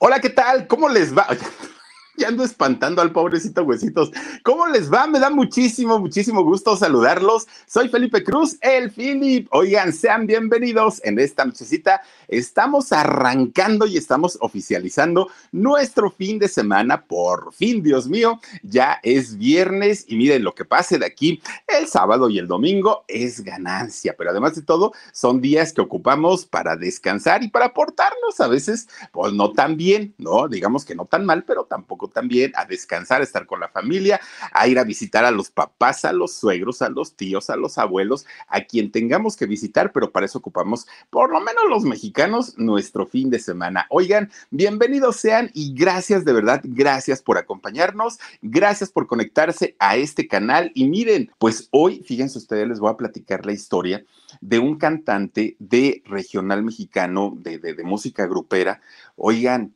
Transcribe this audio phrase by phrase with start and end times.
[0.00, 0.68] Hola, ¿qué tal?
[0.68, 1.26] ¿Cómo les va?
[2.18, 4.10] ya ando espantando al pobrecito Huesitos.
[4.42, 5.06] ¿Cómo les va?
[5.06, 7.46] Me da muchísimo, muchísimo gusto saludarlos.
[7.66, 9.46] Soy Felipe Cruz, el Philip.
[9.52, 12.02] Oigan, sean bienvenidos en esta nochecita.
[12.26, 17.04] Estamos arrancando y estamos oficializando nuestro fin de semana.
[17.04, 21.86] Por fin, Dios mío, ya es viernes y miren lo que pase de aquí el
[21.86, 24.16] sábado y el domingo es ganancia.
[24.18, 28.88] Pero además de todo, son días que ocupamos para descansar y para portarnos a veces,
[29.12, 30.48] pues no tan bien, ¿no?
[30.48, 34.20] Digamos que no tan mal, pero tampoco también a descansar, a estar con la familia,
[34.52, 37.78] a ir a visitar a los papás, a los suegros, a los tíos, a los
[37.78, 42.56] abuelos, a quien tengamos que visitar, pero para eso ocupamos, por lo menos los mexicanos,
[42.58, 43.86] nuestro fin de semana.
[43.90, 50.28] Oigan, bienvenidos sean y gracias de verdad, gracias por acompañarnos, gracias por conectarse a este
[50.28, 54.04] canal y miren, pues hoy, fíjense ustedes, les voy a platicar la historia
[54.40, 58.80] de un cantante de regional mexicano de, música grupera.
[59.16, 59.74] Oigan,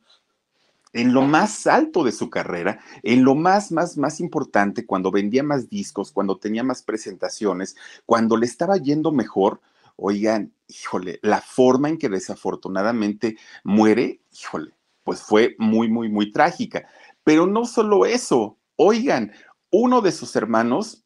[0.93, 5.43] en lo más alto de su carrera, en lo más, más, más importante, cuando vendía
[5.43, 9.61] más discos, cuando tenía más presentaciones, cuando le estaba yendo mejor,
[9.97, 16.87] oigan, híjole, la forma en que desafortunadamente muere, híjole, pues fue muy, muy, muy trágica.
[17.25, 19.33] Pero no solo eso, oigan,
[19.71, 21.05] uno de sus hermanos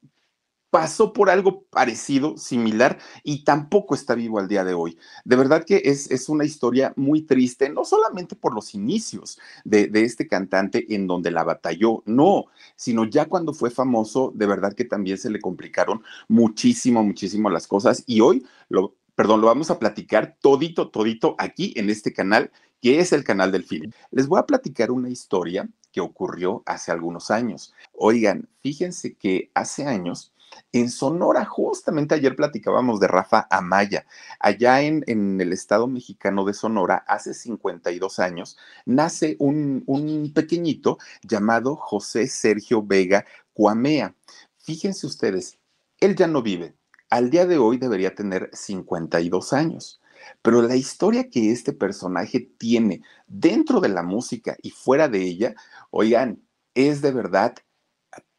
[0.76, 4.98] pasó por algo parecido, similar, y tampoco está vivo al día de hoy.
[5.24, 9.86] De verdad que es, es una historia muy triste, no solamente por los inicios de,
[9.86, 12.44] de, este cantante en donde la batalló, no,
[12.76, 17.66] sino ya cuando fue famoso, de verdad que también se le complicaron muchísimo, muchísimo las
[17.66, 18.94] cosas, y hoy lo...
[19.14, 22.50] Perdón, lo vamos a platicar todito, todito aquí en este canal,
[22.82, 23.90] que es el canal del film.
[24.10, 27.72] Les voy a platicar una historia que ocurrió hace algunos años.
[27.94, 30.34] Oigan, fíjense que hace años
[30.72, 34.06] en Sonora, justamente ayer platicábamos de Rafa Amaya.
[34.40, 35.04] Allá en,
[35.40, 42.82] el estado mexicano de Sonora, hace 52 años, nace un, un pequeñito llamado José Sergio
[42.82, 44.14] Vega Cuamea.
[44.58, 45.58] Fíjense ustedes,
[46.00, 46.74] él ya no vive.
[47.08, 50.00] Al día de hoy debería tener 52 años.
[50.42, 55.54] Pero la historia que este personaje tiene dentro de la música y fuera de ella,
[55.90, 56.42] oigan,
[56.74, 57.54] es de verdad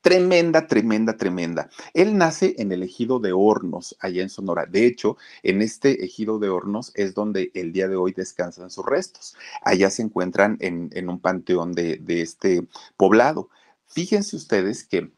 [0.08, 1.70] tremenda, tremenda, tremenda.
[1.94, 4.66] Él nace en el ejido de Hornos, allá en Sonora.
[4.66, 8.86] De hecho, en este ejido de Hornos es donde el día de hoy descansan sus
[8.86, 9.36] restos.
[9.64, 13.50] Allá se encuentran en, un panteón de, este poblado.
[13.86, 15.12] Fíjense ustedes que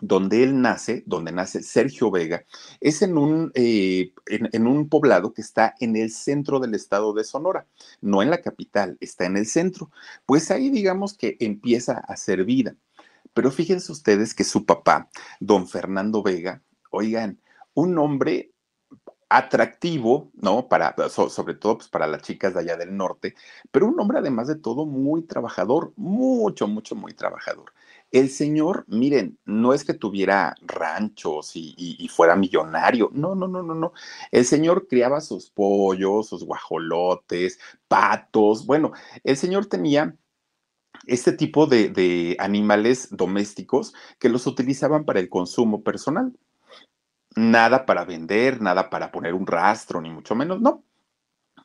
[0.00, 2.44] donde él nace, donde nace Sergio Vega,
[2.80, 7.12] es en un, eh, en, en, un poblado que está en el centro del estado
[7.12, 7.68] de Sonora,
[8.00, 9.92] no en la capital, está en el centro.
[10.26, 12.74] Pues ahí digamos que empieza a ser vida.
[13.34, 15.08] Pero fíjense ustedes que su papá,
[15.40, 17.40] don Fernando Vega, oigan,
[17.74, 18.52] un hombre
[19.32, 20.68] atractivo, ¿no?
[20.68, 23.34] Para, sobre todo pues, para las chicas de allá del norte,
[23.70, 27.72] pero un hombre además de todo muy trabajador, mucho, mucho, muy trabajador.
[28.10, 33.48] El señor, miren, no es que tuviera ranchos y, y, y, fuera millonario, no, no,
[33.48, 33.94] no, no, no.
[34.30, 38.92] El señor criaba sus pollos, sus guajolotes, patos, bueno,
[39.24, 40.14] el señor tenía
[41.06, 46.32] este tipo de, de, animales domésticos que los utilizaban para el consumo personal.
[47.34, 50.84] Nada para vender, nada para poner un rastro, ni mucho menos, no.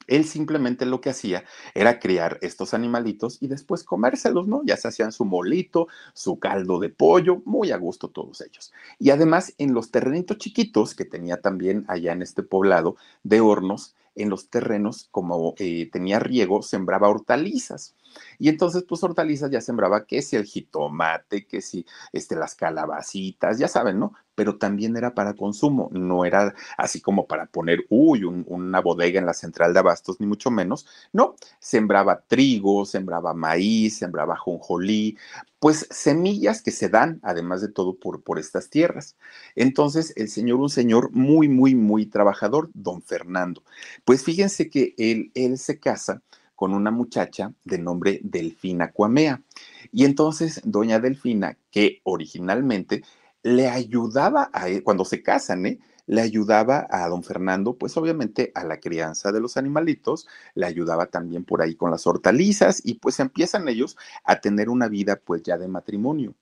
[0.07, 1.43] Él simplemente lo que hacía
[1.75, 4.61] era criar estos animalitos y después comérselos, ¿no?
[4.65, 8.71] Ya se hacían su molito, su caldo de pollo, muy a gusto todos ellos.
[8.99, 13.95] Y además en los terrenitos chiquitos que tenía también allá en este poblado de hornos,
[14.15, 17.93] en los terrenos, como eh, tenía riego, sembraba hortalizas.
[18.39, 23.57] Y entonces, pues hortalizas ya sembraba que si el jitomate, que si este, las calabacitas,
[23.57, 24.13] ya saben, ¿no?
[24.35, 29.19] Pero también era para consumo, no era así como para poner, uy, un, una bodega
[29.19, 30.85] en la central de abastos, ni mucho menos.
[31.11, 35.17] No, sembraba trigo, sembraba maíz, sembraba jonjolí,
[35.59, 39.16] pues semillas que se dan, además de todo, por, por estas tierras.
[39.55, 43.63] Entonces, el señor, un señor muy, muy, muy trabajador, don Fernando.
[44.05, 46.22] Pues fíjense que él, él se casa
[46.57, 49.43] con una muchacha de nombre Delfina Cuamea.
[49.91, 53.03] Y entonces, doña Delfina, que originalmente
[53.43, 55.79] le ayudaba a él, cuando se casan, ¿eh?
[56.08, 61.05] le ayudaba a don Fernando, pues obviamente a la crianza de los animalitos, le ayudaba
[61.05, 65.43] también por ahí con las hortalizas y pues empiezan ellos a tener una vida pues
[65.43, 66.34] ya de matrimonio.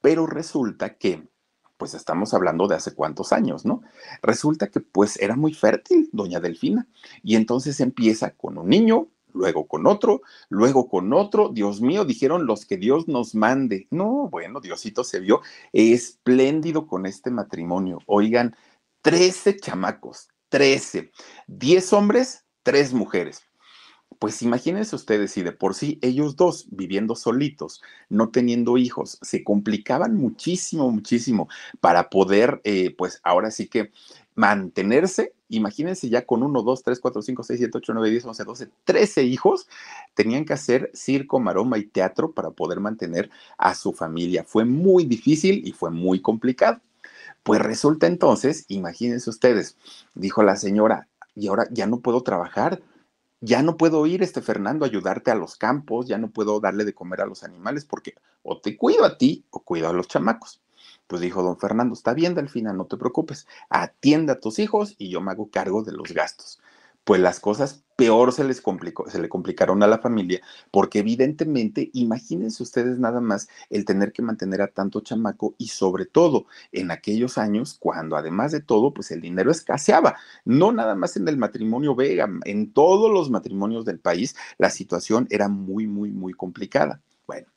[0.00, 1.22] Pero resulta que,
[1.76, 3.82] pues estamos hablando de hace cuántos años, ¿no?
[4.22, 6.88] Resulta que pues era muy fértil doña Delfina
[7.22, 11.48] y entonces empieza con un niño, luego con otro, luego con otro.
[11.48, 13.86] Dios mío, dijeron los que Dios nos mande.
[13.90, 15.40] No, bueno, Diosito se vio
[15.72, 17.98] espléndido con este matrimonio.
[18.06, 18.56] Oigan,
[19.02, 21.10] 13 chamacos, 13,
[21.48, 23.42] 10 hombres, 3 mujeres.
[24.18, 29.42] Pues imagínense ustedes si de por sí ellos dos viviendo solitos, no teniendo hijos, se
[29.42, 31.48] complicaban muchísimo, muchísimo
[31.80, 33.90] para poder, eh, pues ahora sí que
[34.34, 35.34] mantenerse.
[35.52, 38.70] Imagínense ya con uno, dos, tres, cuatro, cinco, seis, siete, ocho, nueve, diez, once, doce,
[38.84, 39.68] trece hijos,
[40.14, 44.44] tenían que hacer circo, maroma y teatro para poder mantener a su familia.
[44.44, 46.80] Fue muy difícil y fue muy complicado.
[47.42, 49.76] Pues resulta entonces, imagínense ustedes,
[50.14, 52.80] dijo la señora, y ahora ya no puedo trabajar,
[53.42, 56.84] ya no puedo ir, este Fernando, a ayudarte a los campos, ya no puedo darle
[56.86, 60.08] de comer a los animales porque o te cuido a ti o cuido a los
[60.08, 60.62] chamacos.
[61.06, 65.10] Pues dijo don Fernando, está bien, Delfina, no te preocupes, atienda a tus hijos y
[65.10, 66.60] yo me hago cargo de los gastos
[67.04, 70.40] pues las cosas peor se les complicó, se le complicaron a la familia,
[70.70, 76.06] porque evidentemente, imagínense ustedes nada más el tener que mantener a tanto chamaco y sobre
[76.06, 81.16] todo en aquellos años cuando además de todo, pues el dinero escaseaba, no nada más
[81.16, 86.10] en el matrimonio Vega, en todos los matrimonios del país, la situación era muy, muy,
[86.10, 87.00] muy complicada.
[87.26, 87.48] Bueno,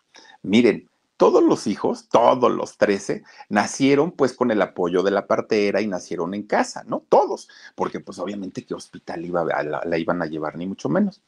[0.44, 5.82] miren, todos los hijos, todos los 13, nacieron pues con el apoyo de la partera
[5.82, 7.06] y nacieron en casa, ¿no?
[7.08, 11.22] Todos, porque pues obviamente que hospital iba la, la iban a llevar, ni mucho menos.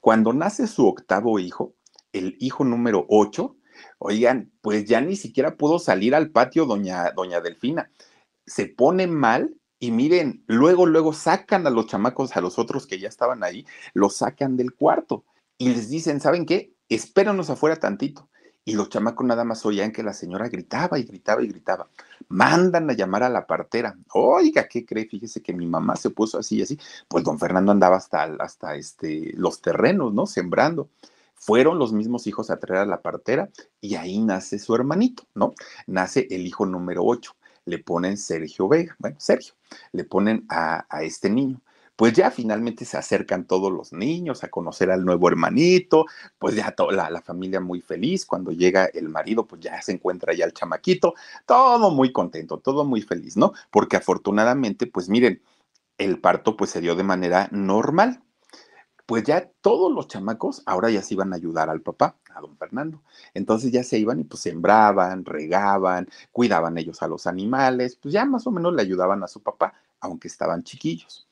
[0.00, 1.74] Cuando nace su octavo hijo,
[2.12, 3.56] el hijo número 8,
[3.98, 7.90] oigan, pues ya ni siquiera pudo salir al patio doña, doña Delfina.
[8.46, 12.98] Se pone mal y miren, luego, luego sacan a los chamacos, a los otros que
[12.98, 15.24] ya estaban ahí, los sacan del cuarto
[15.58, 16.72] y les dicen, ¿saben qué?
[16.88, 18.28] Espéranos afuera tantito
[18.68, 21.88] y los chamacos nada más oían que la señora gritaba y gritaba y gritaba.
[22.28, 23.96] Mandan a llamar a la partera.
[24.12, 25.06] Oiga, ¿qué cree?
[25.06, 26.78] Fíjese que mi mamá se puso así y así.
[27.08, 30.26] Pues don Fernando andaba hasta, hasta este, los terrenos, ¿no?
[30.26, 30.90] Sembrando.
[31.34, 33.48] Fueron los mismos hijos a traer a la partera
[33.80, 35.54] y ahí nace su hermanito, ¿no?
[35.86, 37.34] Nace el hijo número 8.
[37.64, 39.54] Le ponen Sergio Vega, bueno, Sergio,
[39.92, 41.58] le ponen a, a este niño
[41.98, 46.06] pues ya finalmente se acercan todos los niños a conocer al nuevo hermanito,
[46.38, 50.32] pues ya toda la, familia muy feliz, cuando llega el marido, pues ya se encuentra
[50.32, 51.14] ya el chamaquito,
[51.44, 53.52] todo muy contento, todo muy feliz, ¿no?
[53.72, 55.42] Porque afortunadamente, pues miren,
[55.98, 58.22] el parto pues se dio de manera normal.
[59.06, 62.56] Pues ya todos los chamacos ahora ya se iban a ayudar al papá, a don
[62.56, 63.02] Fernando.
[63.34, 68.24] Entonces ya se iban y pues sembraban, regaban, cuidaban ellos a los animales, pues ya
[68.24, 71.27] más o menos le ayudaban a su papá, aunque estaban chiquillos.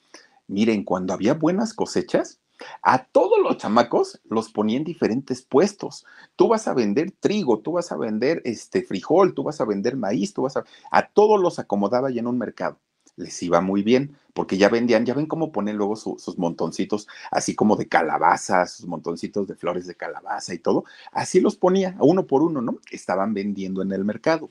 [0.48, 2.40] Miren, cuando había buenas cosechas,
[2.82, 6.06] a todos los chamacos los ponía en diferentes puestos.
[6.37, 9.96] Tú vas a vender trigo, tú vas a vender este frijol, tú vas a vender
[9.96, 12.78] maíz, tú vas a a todos los acomodaba ya en un mercado.
[13.16, 17.54] Les iba muy bien porque ya vendían, ya ven cómo ponen luego sus montoncitos así
[17.54, 20.84] como de calabazas, sus montoncitos de flores de calabaza y todo.
[21.12, 22.78] Así los ponía uno por uno, ¿no?
[22.90, 24.50] Estaban vendiendo en el mercado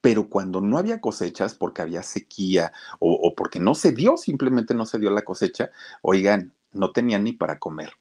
[0.00, 4.86] pero cuando no había cosechas, porque había sequía o, porque no se dio, simplemente no
[4.86, 5.70] se dio la cosecha,
[6.02, 7.92] oigan, no tenían ni para comer.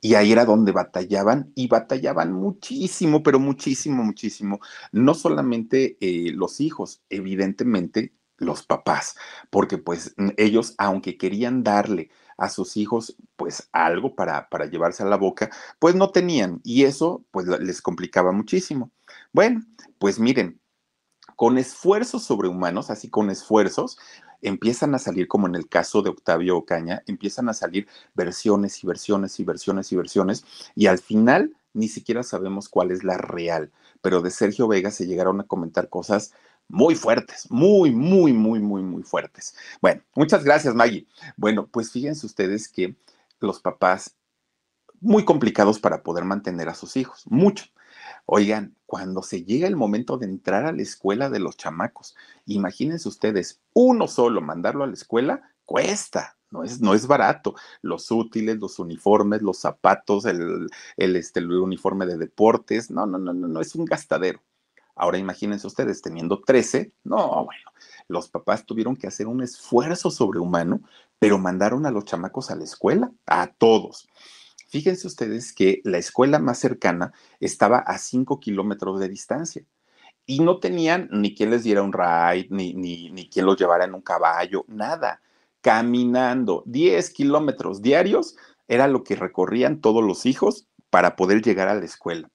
[0.00, 4.60] Y ahí era donde batallaban y batallaban muchísimo, pero muchísimo, muchísimo.
[4.92, 9.16] No solamente eh, los hijos, evidentemente los papás,
[9.50, 15.06] porque pues ellos, aunque querían darle a sus hijos pues algo para, para llevarse a
[15.06, 18.92] la boca, pues no tenían y eso pues les complicaba muchísimo.
[19.32, 19.62] Bueno,
[19.98, 20.60] pues miren,
[21.36, 23.98] con esfuerzos sobrehumanos, así con esfuerzos,
[24.42, 28.86] empiezan a salir, como en el caso de Octavio Ocaña, empiezan a salir versiones y
[28.86, 30.44] versiones y versiones y versiones,
[30.74, 35.06] y al final ni siquiera sabemos cuál es la real, pero de Sergio Vega se
[35.06, 36.32] llegaron a comentar cosas
[36.68, 39.54] muy fuertes, muy, muy, muy, muy, muy fuertes.
[39.80, 41.06] Bueno, muchas gracias, Maggie.
[41.36, 42.96] Bueno, pues fíjense ustedes que
[43.40, 44.16] los papás
[45.00, 47.66] muy complicados para poder mantener a sus hijos, mucho.
[48.26, 53.08] Oigan, cuando se llega el momento de entrar a la escuela de los chamacos, imagínense
[53.08, 57.54] ustedes, uno solo mandarlo a la escuela cuesta, no es, no es barato.
[57.82, 63.18] Los útiles, los uniformes, los zapatos, el, el, este, el uniforme de deportes, no, no,
[63.18, 64.42] no, no, no, es un gastadero.
[64.96, 67.70] Ahora imagínense ustedes teniendo 13, no, bueno,
[68.08, 70.80] los papás tuvieron que hacer un esfuerzo sobrehumano,
[71.18, 74.08] pero mandaron a los chamacos a la escuela, a todos.
[74.68, 79.64] Fíjense ustedes que la escuela más cercana estaba a 5 kilómetros de distancia
[80.26, 83.84] y no tenían ni quien les diera un ride, ni, ni, ni quien los llevara
[83.84, 85.22] en un caballo, nada.
[85.60, 88.36] Caminando 10 kilómetros diarios
[88.68, 92.28] era lo que recorrían todos los hijos para poder llegar a la escuela.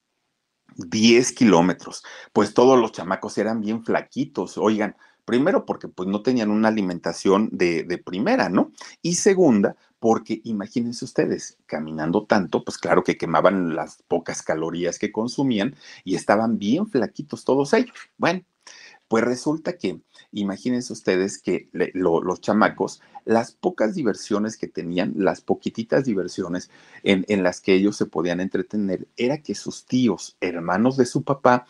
[0.75, 2.03] 10 kilómetros.
[2.31, 4.57] Pues todos los chamacos eran bien flaquitos.
[4.57, 4.95] Oigan,
[5.25, 8.71] primero porque pues no tenían una alimentación de, de primera, ¿no?
[9.01, 15.11] Y segunda, porque imagínense ustedes, caminando tanto, pues claro que quemaban las pocas calorías que
[15.11, 17.95] consumían y estaban bien flaquitos todos ellos.
[18.17, 18.41] Bueno,
[19.07, 20.01] Pues resulta que,
[20.31, 26.69] imagínense ustedes que los chamacos, las pocas diversiones que tenían, las poquititas diversiones
[27.03, 31.23] en, en las que ellos se podían entretener, era que sus tíos, hermanos de su
[31.23, 31.65] papá,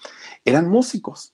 [0.46, 1.34] eran músicos.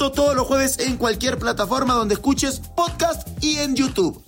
[0.09, 4.19] Todos los jueves en cualquier plataforma donde escuches podcast y en YouTube.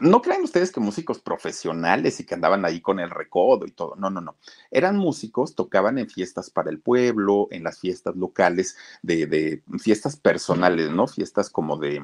[0.00, 3.94] No crean ustedes que músicos profesionales y que andaban ahí con el recodo y todo.
[3.94, 4.34] No, no, no.
[4.72, 10.16] Eran músicos, tocaban en fiestas para el pueblo, en las fiestas locales, de, de fiestas
[10.16, 11.06] personales, ¿no?
[11.06, 12.02] Fiestas como de,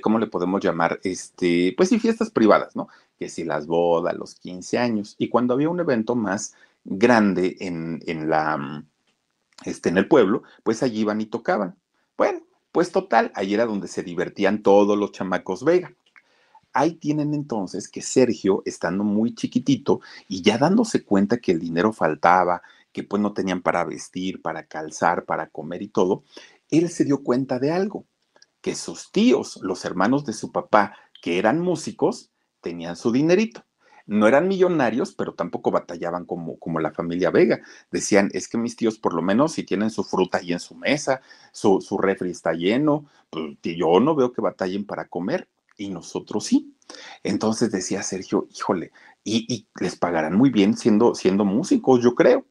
[0.00, 1.00] ¿cómo le podemos llamar?
[1.02, 2.88] Este, pues sí, fiestas privadas, ¿no?
[3.18, 5.14] Que si las bodas, los 15 años.
[5.18, 6.54] Y cuando había un evento más
[6.84, 8.84] grande en, en la
[9.64, 11.76] este, en el pueblo, pues allí iban y tocaban.
[12.16, 12.40] Bueno,
[12.72, 15.94] pues total, ahí era donde se divertían todos los chamacos Vega.
[16.72, 21.92] Ahí tienen entonces que Sergio, estando muy chiquitito y ya dándose cuenta que el dinero
[21.92, 22.62] faltaba,
[22.92, 26.24] que pues no tenían para vestir, para calzar, para comer y todo,
[26.70, 28.04] él se dio cuenta de algo,
[28.60, 33.64] que sus tíos, los hermanos de su papá, que eran músicos, tenían su dinerito
[34.08, 37.60] no eran millonarios, pero tampoco batallaban como, como la familia Vega.
[37.92, 40.74] Decían, es que mis tíos por lo menos si tienen su fruta ahí en su
[40.74, 41.20] mesa,
[41.52, 46.44] su, su refri está lleno, pues yo no veo que batallen para comer y nosotros
[46.46, 46.74] sí.
[47.22, 52.46] Entonces decía Sergio, híjole, y, y les pagarán muy bien siendo, siendo músicos, yo creo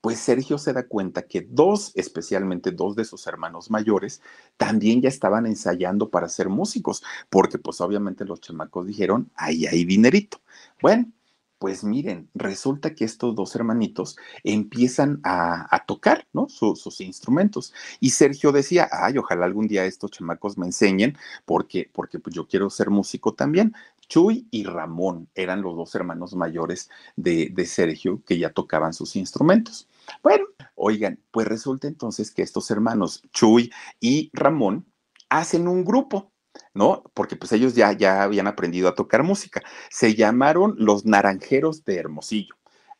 [0.00, 4.22] pues Sergio se da cuenta que dos, especialmente dos de sus hermanos mayores,
[4.56, 9.84] también ya estaban ensayando para ser músicos, porque pues obviamente los chamacos dijeron, ahí hay
[9.84, 10.40] dinerito.
[10.82, 11.12] Bueno,
[11.60, 16.48] pues miren, resulta que estos dos hermanitos empiezan a, tocar, ¿no?
[16.48, 17.74] sus instrumentos.
[18.00, 22.48] Y Sergio decía, ay, ojalá algún día estos chamacos me enseñen, porque, porque pues yo
[22.48, 23.74] quiero ser músico también.
[24.08, 29.14] Chuy y Ramón eran los dos hermanos mayores de, de Sergio que ya tocaban sus
[29.14, 29.86] instrumentos.
[30.22, 30.46] Bueno,
[30.76, 33.70] oigan, pues resulta entonces que estos hermanos, Chuy
[34.00, 34.86] y Ramón,
[35.28, 36.29] hacen un grupo,
[36.74, 37.02] ¿no?
[37.14, 39.62] Porque pues ellos ya, ya habían aprendido a tocar música.
[39.90, 42.54] Se llamaron los Naranjeros de Hermosillo.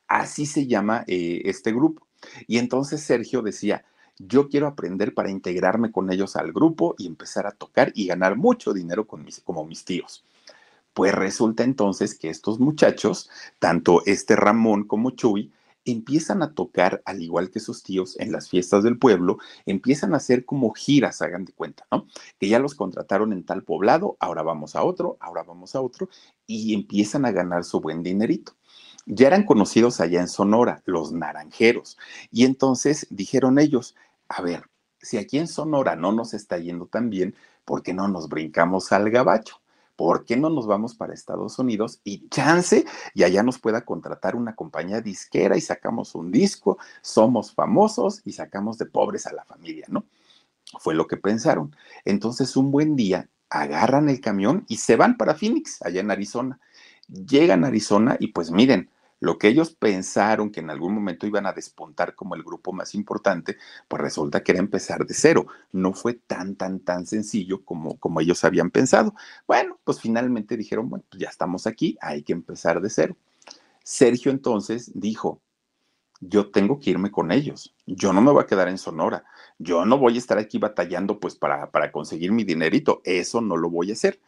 [0.09, 2.07] Así se llama eh, este grupo.
[2.47, 3.85] Y entonces Sergio decía,
[4.19, 8.37] yo quiero aprender para integrarme con ellos al grupo y empezar a tocar y ganar
[8.37, 10.25] mucho dinero con mis, como mis tíos.
[10.93, 15.53] Pues resulta entonces que estos muchachos, tanto este Ramón como Chuy,
[15.85, 20.19] empiezan a tocar, al igual que sus tíos, en las fiestas del pueblo, empiezan a
[20.19, 22.07] hacer como giras, hagan de cuenta, ¿no?
[22.39, 26.09] Que ya los contrataron en tal poblado, ahora vamos a otro, ahora vamos a otro,
[26.47, 28.53] y empiezan a ganar su buen dinerito.
[29.07, 31.99] Ya eran conocidos allá en Sonora, los naranjeros,
[32.31, 33.97] y entonces dijeron ellos,
[34.29, 34.65] a ver,
[35.03, 37.35] si aquí en Sonora no nos está yendo tan bien,
[37.65, 39.61] ¿por qué no nos brincamos al gabacho?
[40.01, 44.35] ¿Por qué no nos vamos para Estados Unidos y chance y allá nos pueda contratar
[44.35, 49.45] una compañía disquera y sacamos un disco, somos famosos y sacamos de pobres a la
[49.45, 50.07] familia, ¿no?
[50.79, 51.77] Fue lo que pensaron.
[52.07, 56.59] Entonces, un buen día, agarran el camión y se van para Phoenix, allá en Arizona.
[57.07, 58.89] Llegan a Arizona y pues miren,
[59.21, 62.95] lo que ellos pensaron que en algún momento iban a despuntar como el grupo más
[62.95, 65.47] importante, pues resulta que era empezar de cero.
[65.73, 69.15] No fue tan, tan, tan sencillo como, como ellos habían pensado.
[69.47, 73.17] Bueno, pues finalmente dijeron, bueno, pues ya estamos aquí, hay que empezar de cero.
[73.85, 75.41] Sergio entonces dijo,
[76.21, 79.25] yo tengo que irme con ellos, yo no me voy a quedar en Sonora,
[79.59, 83.57] yo no voy a estar aquí batallando pues para, para conseguir mi dinerito, eso no
[83.57, 84.21] lo voy a hacer.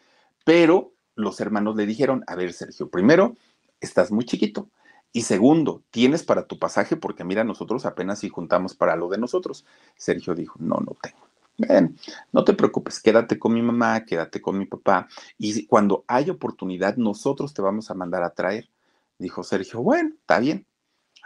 [0.44, 3.36] Pero los hermanos le dijeron, a ver Sergio, primero,
[3.80, 4.68] estás muy chiquito,
[5.12, 6.96] y segundo, ¿tienes para tu pasaje?
[6.96, 9.66] Porque mira, nosotros apenas si juntamos para lo de nosotros.
[9.96, 11.18] Sergio dijo, no, no tengo.
[11.58, 11.98] Ven,
[12.32, 15.08] no te preocupes, quédate con mi mamá, quédate con mi papá.
[15.36, 18.70] Y cuando hay oportunidad, nosotros te vamos a mandar a traer.
[19.18, 20.66] Dijo Sergio, bueno, está bien.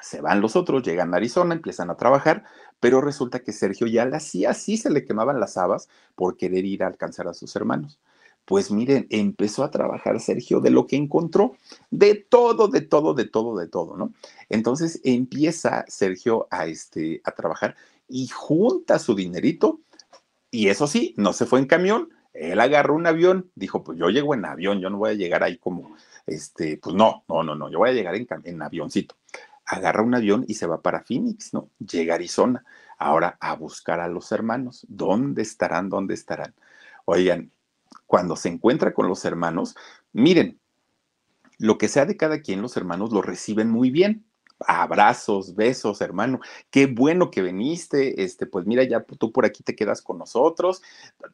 [0.03, 2.45] Se van los otros, llegan a Arizona, empiezan a trabajar,
[2.81, 6.65] pero resulta que Sergio ya la hacía así, se le quemaban las habas por querer
[6.65, 7.99] ir a alcanzar a sus hermanos.
[8.47, 11.57] Pues miren, empezó a trabajar Sergio de lo que encontró,
[11.91, 14.13] de todo, de todo, de todo, de todo, ¿no?
[14.49, 17.77] Entonces empieza Sergio a, este, a trabajar
[18.09, 19.81] y junta su dinerito
[20.51, 24.11] y eso sí, no se fue en camión, él agarró un avión, dijo, pues yo
[24.11, 27.55] llego en avión, yo no voy a llegar ahí como, este, pues no, no, no,
[27.55, 29.17] no, yo voy a llegar en, en avioncito.
[29.65, 31.71] Agarra un avión y se va para Phoenix, ¿no?
[31.79, 32.65] Llega a Arizona.
[32.99, 34.87] ahora a buscar a los hermanos.
[34.89, 35.89] ¿Dónde estarán?
[35.89, 36.55] ¿Dónde estarán?
[37.05, 37.51] Oigan,
[38.07, 39.75] cuando se encuentra con los hermanos,
[40.13, 40.61] miren,
[41.59, 44.27] lo que sea de cada quien, los hermanos lo reciben muy bien.
[44.61, 46.41] Abrazos, besos, hermano.
[46.71, 48.23] Qué bueno que viniste.
[48.23, 50.83] Este, pues mira, ya tú por aquí te quedas con nosotros.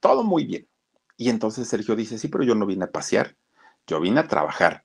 [0.00, 0.68] Todo muy bien.
[1.16, 3.36] Y entonces Sergio dice, sí, pero yo no vine a pasear,
[3.86, 4.84] yo vine a trabajar.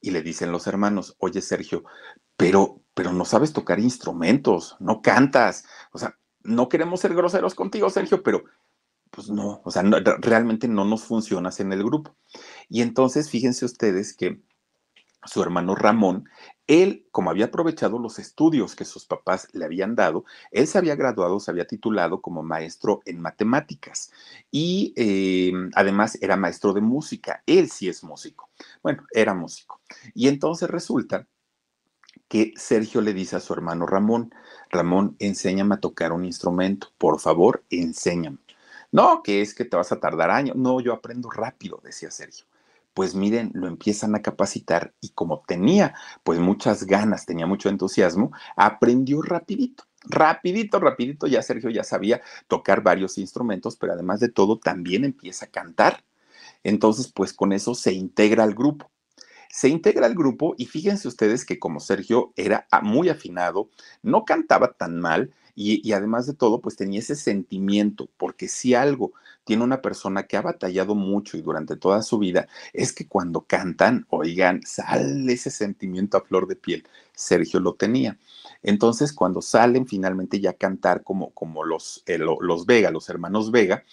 [0.00, 1.84] Y le dicen los hermanos, oye Sergio,
[2.36, 5.66] pero, pero no sabes tocar instrumentos, no cantas.
[5.92, 8.44] O sea, no queremos ser groseros contigo, Sergio, pero
[9.20, 9.82] pues no, o sea,
[10.20, 12.16] realmente no nos funcionas en el grupo.
[12.70, 14.40] Y entonces fíjense ustedes que
[15.26, 16.24] su hermano Ramón,
[16.66, 20.96] él, como había aprovechado los estudios que sus papás le habían dado, él se había
[20.96, 24.10] graduado, se había titulado como maestro en matemáticas
[24.50, 27.42] y eh, además era maestro de música.
[27.44, 28.48] Él sí es músico.
[28.82, 29.82] Bueno, era músico.
[30.14, 31.26] Y entonces resulta
[32.28, 34.32] que Sergio le dice a su hermano Ramón,
[34.70, 38.38] Ramón, enséñame a tocar un instrumento, por favor, enséñame.
[38.92, 40.56] No, que es que te vas a tardar años.
[40.56, 42.44] No, yo aprendo rápido, decía Sergio
[42.94, 45.94] pues miren, lo empiezan a capacitar y como tenía
[46.24, 49.84] pues muchas ganas, tenía mucho entusiasmo, aprendió rapidito.
[50.04, 55.46] Rapidito, rapidito, ya Sergio ya sabía tocar varios instrumentos, pero además de todo también empieza
[55.46, 56.04] a cantar.
[56.64, 58.90] Entonces, pues con eso se integra al grupo.
[59.50, 63.68] Se integra al grupo y fíjense ustedes que como Sergio era muy afinado,
[64.02, 69.12] no cantaba tan mal, y, además de todo, pues tenía ese sentimiento, porque si algo
[69.44, 73.42] tiene una persona que ha batallado mucho y durante toda su vida, es que cuando
[73.42, 76.88] cantan, oigan, sale ese sentimiento a flor de piel.
[77.14, 78.16] Sergio lo tenía.
[78.62, 83.50] Entonces, cuando salen finalmente ya a cantar como, como los, eh, los Vega, los hermanos
[83.50, 83.84] Vega,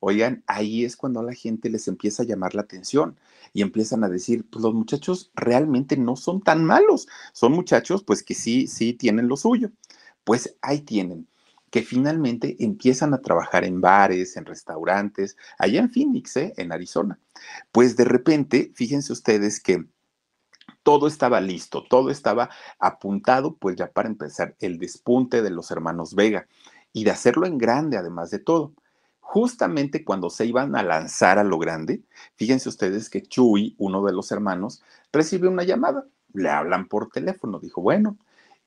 [0.00, 3.18] oigan, ahí es cuando la gente les empieza a llamar la atención
[3.52, 8.22] y empiezan a decir, pues los muchachos realmente no son tan malos, son muchachos pues
[8.22, 9.70] que sí, sí tienen lo suyo.
[10.24, 11.28] Pues ahí tienen,
[11.70, 16.54] que finalmente empiezan a trabajar en bares, en restaurantes, allá en Phoenix, ¿eh?
[16.56, 17.18] en Arizona.
[17.72, 19.84] Pues de repente, fíjense ustedes que
[20.84, 26.14] todo estaba listo, todo estaba apuntado, pues ya para empezar el despunte de los hermanos
[26.14, 26.46] Vega
[26.92, 28.72] y de hacerlo en grande, además de todo.
[29.18, 32.04] Justamente cuando se iban a lanzar a lo grande,
[32.36, 36.06] fíjense ustedes que Chuy, uno de los hermanos, recibe una llamada.
[36.34, 37.58] Le hablan por teléfono.
[37.58, 38.16] Dijo, bueno,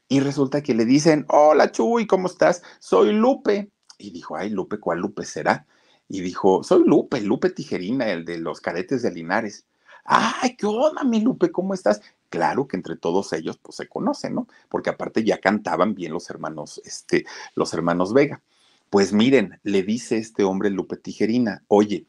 [0.09, 2.63] y resulta que le dicen, hola Chuy, ¿cómo estás?
[2.79, 3.71] Soy Lupe.
[3.97, 5.65] Y dijo, ay, Lupe, ¿cuál Lupe será?
[6.09, 9.67] Y dijo, soy Lupe, Lupe Tijerina, el de los cadetes de Linares.
[10.07, 11.51] Ay, ¿qué onda, mi Lupe?
[11.51, 12.01] ¿Cómo estás?
[12.29, 14.47] Claro que entre todos ellos, pues se conocen, ¿no?
[14.69, 18.41] Porque aparte ya cantaban bien los hermanos, este, los hermanos Vega.
[18.89, 22.07] Pues miren, le dice este hombre Lupe Tijerina, oye,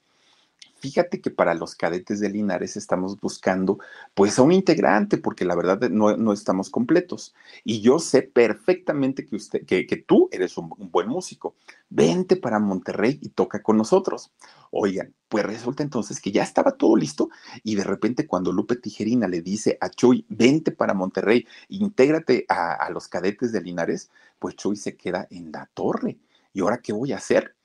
[0.80, 3.78] Fíjate que para los cadetes de Linares estamos buscando
[4.14, 7.34] pues a un integrante porque la verdad no, estamos completos.
[7.64, 11.56] Y yo sé perfectamente que, usted, que, tú eres un, un, buen músico.
[11.90, 14.30] Vente para Monterrey y toca con nosotros.
[14.70, 17.28] Oigan, pues resulta entonces que ya estaba todo listo
[17.64, 22.74] y de repente cuando Lupe Tijerina le dice a Chuy, vente para Monterrey, intégrate a,
[22.74, 26.18] a los cadetes de Linares, pues Chuy se queda en la torre.
[26.52, 27.57] ¿Y ahora qué voy a hacer?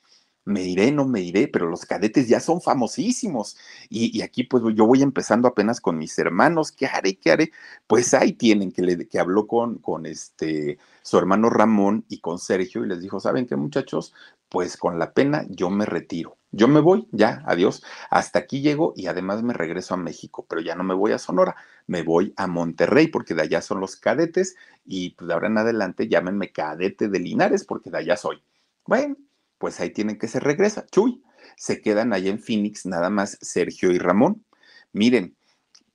[0.45, 3.57] Me iré, no me iré, pero los cadetes ya son famosísimos.
[3.89, 7.15] Y, aquí pues yo voy empezando apenas con mis hermanos, ¿qué haré?
[7.15, 7.51] ¿Qué haré?
[7.87, 12.39] Pues ahí tienen que, le, que habló con, con este, su hermano Ramón y con
[12.39, 14.13] Sergio y les dijo, ¿saben qué muchachos?
[14.49, 16.37] Pues con la pena yo me retiro.
[16.55, 17.83] Yo me voy, ya, adiós.
[18.11, 21.17] Hasta aquí llego y además me regreso a México, pero ya no me voy a
[21.17, 21.55] Sonora,
[21.87, 25.57] me voy a Monterrey porque de allá son los cadetes y pues de ahora en
[25.57, 28.43] adelante llámenme cadete de Linares porque de allá soy.
[28.85, 29.15] Bueno,
[29.63, 30.85] pues ahí tienen que se regresa.
[30.87, 31.23] Chuy,
[31.55, 34.43] se quedan allá en Phoenix nada más Sergio y Ramón.
[34.91, 35.37] Miren,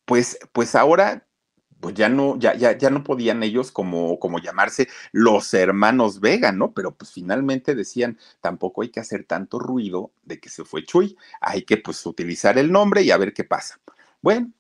[0.07, 1.27] pues, pues ahora
[1.81, 6.51] pues ya no, ya, ya, ya no podían ellos como, como llamarse los hermanos Vega,
[6.51, 6.73] ¿no?
[6.73, 11.19] Pero pues finalmente decían, tampoco hay que hacer tanto ruido de que se fue Chuy,
[11.43, 13.79] hay que pues utilizar el nombre y a ver qué pasa.
[14.23, 14.51] Bueno,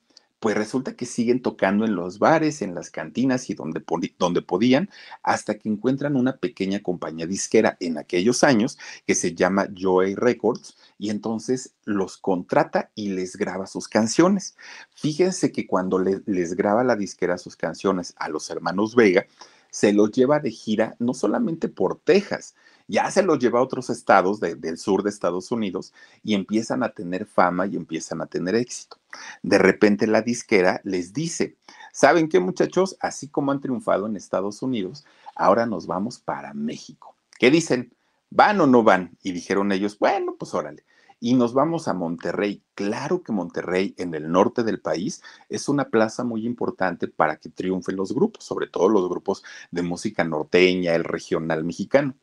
[0.40, 3.82] pues resulta que siguen tocando en los bares, en las cantinas y donde,
[4.18, 4.88] donde podían,
[5.22, 10.76] hasta que encuentran una pequeña compañía disquera en aquellos años que se llama Joy Records
[10.98, 14.56] y entonces los contrata y les graba sus canciones.
[14.94, 19.26] Fíjense que cuando les graba la disquera sus canciones a los hermanos Vega,
[19.70, 22.54] se los lleva de gira no solamente por Texas,
[22.88, 25.92] ya se los lleva a otros estados del sur de Estados Unidos
[26.24, 28.96] y empiezan a tener fama y empiezan a tener éxito.
[29.42, 31.56] De repente la disquera les dice,
[31.92, 32.96] ¿saben qué muchachos?
[33.00, 35.04] Así como han triunfado en Estados Unidos,
[35.36, 37.14] ahora nos vamos para México.
[37.38, 37.92] ¿Qué dicen?
[38.30, 39.16] ¿Van o no van?
[39.22, 40.84] Y dijeron ellos, bueno, pues órale.
[41.20, 42.62] Y nos vamos a Monterrey.
[42.74, 47.48] Claro que Monterrey, en el norte del país, es una plaza muy importante para que
[47.48, 52.14] triunfen los grupos, sobre todo los grupos de música norteña, el regional mexicano.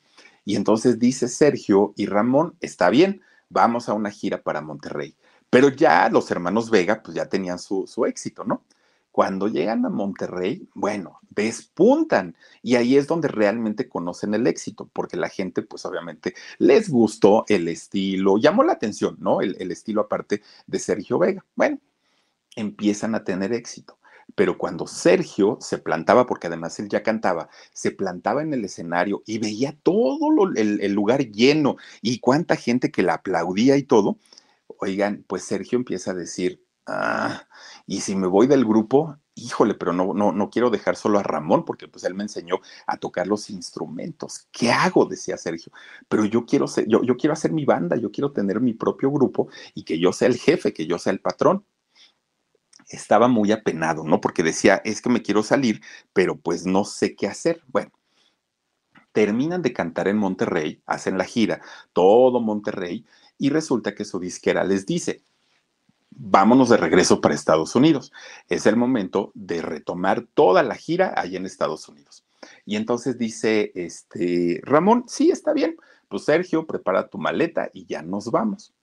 [0.46, 5.16] Y entonces dice Sergio y Ramón, está bien, vamos a una gira para Monterrey.
[5.50, 8.64] Pero ya los hermanos Vega, pues ya tenían su, su éxito, ¿no?
[9.12, 15.16] Cuando llegan a Monterrey, bueno, despuntan y ahí es donde realmente conocen el éxito, porque
[15.16, 19.40] la gente, pues obviamente les gustó el estilo, llamó la atención, ¿no?
[19.42, 21.46] El, el estilo aparte de Sergio Vega.
[21.56, 21.80] Bueno,
[22.56, 23.98] empiezan a tener éxito.
[24.34, 29.24] Pero cuando Sergio se plantaba, porque además él ya cantaba, se plantaba en el escenario
[29.26, 34.18] y veía todo lo, el, lugar lleno y cuánta gente que la aplaudía y todo,
[34.80, 37.48] oigan, pues Sergio empieza a decir, ah,
[37.88, 41.24] y si me voy del grupo, híjole, pero no, no, no quiero dejar solo a
[41.24, 44.48] Ramón, porque pues él me enseñó a tocar los instrumentos.
[44.52, 45.06] ¿Qué hago?
[45.06, 45.72] decía Sergio.
[46.08, 49.12] Pero yo quiero ser, yo, yo quiero hacer mi banda, yo quiero tener mi propio
[49.12, 51.66] grupo y que yo sea el jefe, que yo sea el patrón.
[52.90, 54.22] Estaba muy apenado, ¿no?
[54.22, 55.82] Porque decía, es que me quiero salir,
[56.14, 57.62] pero pues no sé qué hacer.
[57.68, 57.92] Bueno,
[59.12, 61.62] terminan de cantar en Monterrey, hacen la gira,
[61.94, 63.06] todo Monterrey,
[63.38, 65.24] y resulta que su disquera les dice,
[66.12, 68.12] vámonos de regreso para Estados Unidos.
[68.50, 72.26] Es el momento de retomar toda la gira allá en Estados Unidos.
[72.66, 75.78] Y entonces dice, este, Ramón, sí, está bien.
[76.08, 78.74] Pues Sergio, prepara tu maleta y ya nos vamos.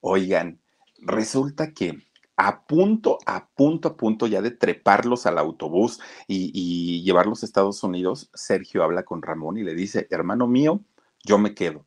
[0.00, 0.60] Oigan,
[0.98, 1.98] resulta que
[2.42, 7.82] a punto, a punto, a punto ya de treparlos al autobús y, llevarlos a Estados
[7.84, 10.80] Unidos, Sergio habla con Ramón y le dice, hermano mío,
[11.22, 11.86] yo me quedo.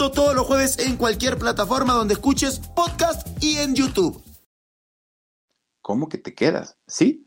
[0.09, 4.23] Todos los jueves en cualquier plataforma donde escuches podcast y en YouTube.
[5.81, 6.77] ¿Cómo que te quedas?
[6.87, 7.25] ¿Sí?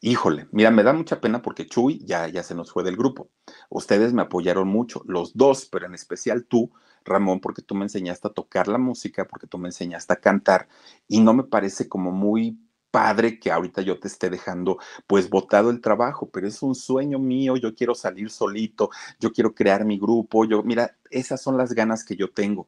[0.00, 3.28] Híjole, mira, me da mucha pena porque Chuy ya, ya se nos fue del grupo.
[3.68, 6.72] Ustedes me apoyaron mucho, los dos, pero en especial tú,
[7.04, 10.68] Ramón, porque tú me enseñaste a tocar la música, porque tú me enseñaste a cantar,
[11.08, 12.58] y no me parece como muy
[12.98, 17.20] padre que ahorita yo te esté dejando pues botado el trabajo, pero es un sueño
[17.20, 21.72] mío, yo quiero salir solito, yo quiero crear mi grupo, yo, mira, esas son las
[21.74, 22.66] ganas que yo tengo.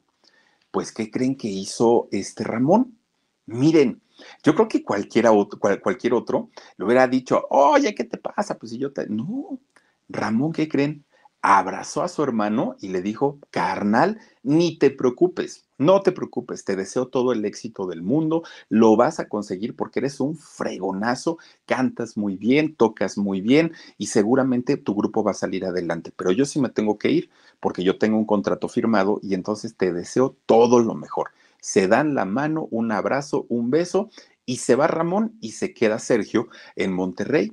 [0.71, 2.97] Pues, ¿qué creen que hizo este Ramón?
[3.45, 4.01] Miren,
[4.41, 8.57] yo creo que cualquiera otro, cual, cualquier otro le hubiera dicho, oye, ¿qué te pasa?
[8.57, 9.07] Pues si yo te...
[9.07, 9.59] No,
[10.07, 11.03] Ramón, ¿qué creen?
[11.43, 16.75] Abrazó a su hermano y le dijo, carnal, ni te preocupes, no te preocupes, te
[16.75, 22.15] deseo todo el éxito del mundo, lo vas a conseguir porque eres un fregonazo, cantas
[22.15, 26.45] muy bien, tocas muy bien y seguramente tu grupo va a salir adelante, pero yo
[26.45, 30.37] sí me tengo que ir porque yo tengo un contrato firmado y entonces te deseo
[30.45, 31.31] todo lo mejor.
[31.59, 34.11] Se dan la mano, un abrazo, un beso
[34.45, 37.51] y se va Ramón y se queda Sergio en Monterrey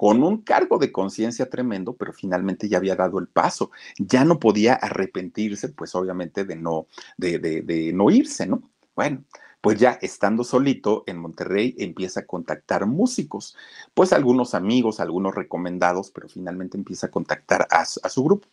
[0.00, 3.70] con un cargo de conciencia tremendo, pero finalmente ya había dado el paso.
[3.98, 6.86] Ya no podía arrepentirse, pues obviamente, de no,
[7.18, 8.62] de, de, no irse, ¿no?
[8.96, 9.24] Bueno,
[9.60, 13.58] pues ya estando solito en Monterrey empieza a contactar músicos,
[13.92, 18.48] pues algunos amigos, algunos recomendados, pero finalmente empieza a contactar a su grupo.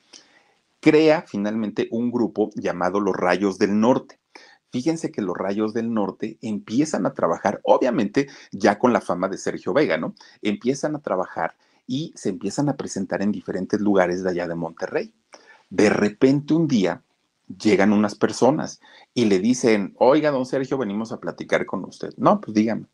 [0.81, 4.19] Crea finalmente un grupo llamado Los Rayos del Norte
[4.71, 9.37] fíjense que los Rayos del Norte empiezan a trabajar, obviamente ya con la fama de
[9.37, 10.15] Sergio Vega, ¿no?
[10.41, 15.13] Empiezan a trabajar y se empiezan a presentar en diferentes lugares de allá de Monterrey.
[15.69, 17.01] De repente un día
[17.47, 18.81] llegan unas personas
[19.13, 22.13] y le dicen, oiga, don Sergio, venimos a platicar con usted.
[22.17, 22.87] No, pues dígame.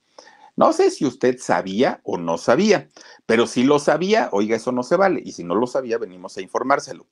[0.56, 2.88] No sé si usted sabía o no sabía,
[3.26, 5.22] pero si lo sabía, oiga, eso no se vale.
[5.26, 7.08] Y si no lo sabía, venimos a informárselo.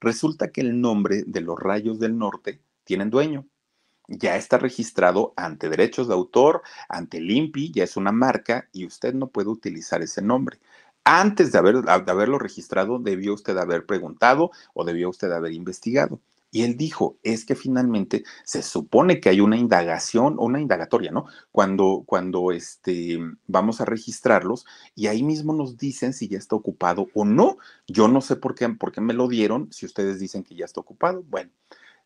[0.00, 3.46] Resulta que el nombre de los Rayos del Norte tienen dueño
[4.08, 8.86] ya está registrado ante derechos de autor, ante el INPI, ya es una marca y
[8.86, 10.58] usted no puede utilizar ese nombre.
[11.04, 16.20] Antes de, haber, de haberlo registrado, debió usted haber preguntado o debió usted haber investigado.
[16.50, 21.26] Y él dijo, es que finalmente se supone que hay una indagación, una indagatoria, ¿no?
[21.52, 24.64] Cuando, cuando este, vamos a registrarlos
[24.94, 27.58] y ahí mismo nos dicen si ya está ocupado o no.
[27.86, 30.64] Yo no sé por qué, por qué me lo dieron si ustedes dicen que ya
[30.64, 31.24] está ocupado.
[31.28, 31.50] Bueno,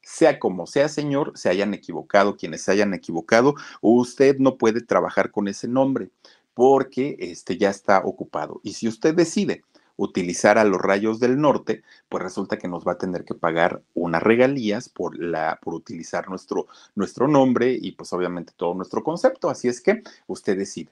[0.03, 5.31] sea como sea, señor, se hayan equivocado, quienes se hayan equivocado, usted no puede trabajar
[5.31, 6.11] con ese nombre
[6.55, 8.61] porque este ya está ocupado.
[8.63, 9.63] Y si usted decide
[9.97, 13.83] utilizar a los rayos del norte, pues resulta que nos va a tener que pagar
[13.95, 19.51] unas regalías por, la, por utilizar nuestro, nuestro nombre y pues obviamente todo nuestro concepto.
[19.51, 20.91] Así es que usted decide.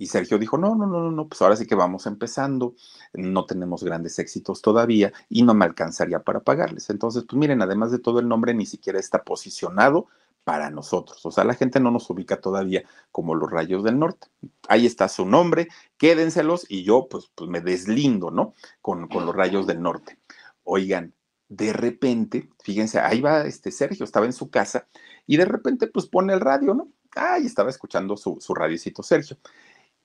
[0.00, 2.74] Y Sergio dijo, no, no, no, no, pues ahora sí que vamos empezando,
[3.12, 6.88] no tenemos grandes éxitos todavía y no me alcanzaría para pagarles.
[6.88, 10.06] Entonces, pues miren, además de todo el nombre ni siquiera está posicionado
[10.42, 11.26] para nosotros.
[11.26, 12.82] O sea, la gente no nos ubica todavía
[13.12, 14.28] como los rayos del norte.
[14.68, 18.54] Ahí está su nombre, quédenselos y yo pues, pues me deslindo, ¿no?
[18.80, 20.18] Con, con los rayos del norte.
[20.64, 21.12] Oigan,
[21.50, 24.88] de repente, fíjense, ahí va este Sergio, estaba en su casa
[25.26, 26.88] y de repente pues pone el radio, ¿no?
[27.14, 29.36] Ay, estaba escuchando su, su radiocito Sergio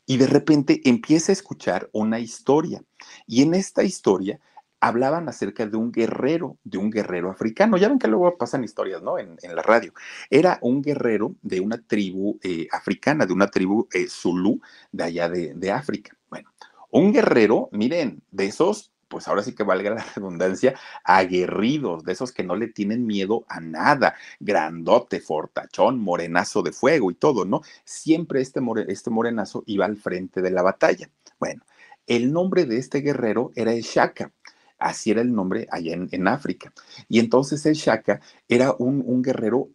[0.06, 2.84] y de repente empieza a escuchar una historia.
[3.28, 4.40] Y en esta historia
[4.80, 7.78] hablaban acerca de un guerrero, de un guerrero africano.
[7.78, 9.18] Ya ven que luego pasan historias, ¿no?
[9.18, 9.94] En, la radio.
[10.30, 14.60] Era un guerrero de una tribu eh, africana, de una tribu eh, Zulu
[14.92, 16.16] de allá de, de África.
[16.30, 16.52] Bueno,
[16.92, 22.32] un guerrero, miren, de esos pues ahora sí que valga la redundancia, aguerridos, de esos
[22.32, 27.62] que no le tienen miedo a nada, grandote, fortachón, morenazo de fuego y todo, ¿no?
[27.84, 31.10] Siempre este, este morenazo iba al frente de la batalla.
[31.40, 31.64] Bueno,
[32.08, 34.32] el nombre de este guerrero era el Shaka.
[34.78, 36.74] Así era el nombre allá en, África.
[37.08, 39.70] Y entonces el Shaka era un, un guerrero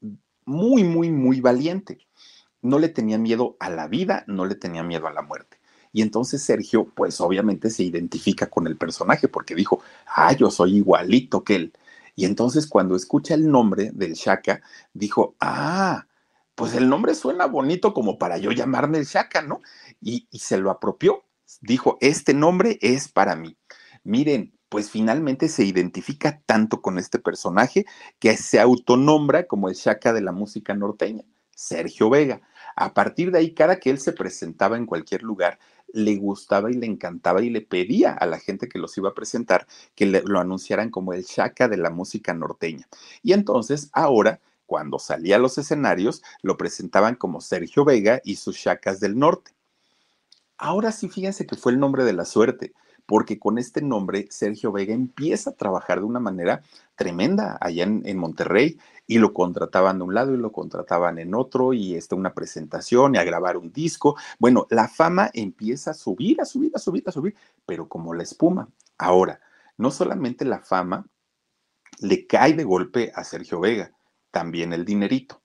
[0.44, 1.98] muy, muy, muy valiente.
[2.62, 5.59] No le tenía miedo a la vida, no le tenía miedo a la muerte.
[5.92, 10.76] Y entonces Sergio, pues obviamente se identifica con el personaje porque dijo, ah, yo soy
[10.76, 11.72] igualito que él.
[12.14, 16.06] Y entonces cuando escucha el nombre del Shaka, dijo, ah,
[16.54, 19.62] pues el nombre suena bonito como para yo llamarme el Shaka, ¿no?
[20.00, 21.24] Y, se lo apropió.
[21.62, 23.56] Dijo, este nombre es para mí.
[24.04, 27.86] Miren, pues finalmente se identifica tanto con este personaje
[28.18, 31.24] que se autonombra como el Shaka de la música norteña,
[31.54, 32.42] Sergio Vega.
[32.76, 35.58] A partir de ahí, cada que él se presentaba en cualquier lugar,
[35.92, 39.14] le gustaba y le encantaba y le pedía a la gente que los iba a
[39.14, 42.88] presentar que lo anunciaran como el Shaka de la música norteña.
[43.22, 48.56] Y entonces ahora, cuando salía a los escenarios, lo presentaban como Sergio Vega y sus
[48.56, 49.52] Shakas del Norte.
[50.56, 52.72] Ahora sí, fíjense que fue el nombre de la suerte,
[53.06, 56.62] porque con este nombre Sergio Vega empieza a trabajar de una manera
[56.94, 61.72] tremenda allá en, Monterrey y lo contrataban de un lado y lo contrataban en otro
[61.72, 64.16] y está una presentación y a grabar un disco.
[64.38, 67.34] Bueno, la fama empieza a subir, a subir, a subir, a subir,
[67.66, 68.68] pero como la espuma.
[68.98, 69.40] Ahora,
[69.76, 71.06] no solamente la fama
[72.00, 73.92] le cae de golpe a Sergio Vega,
[74.30, 75.39] también el dinerito.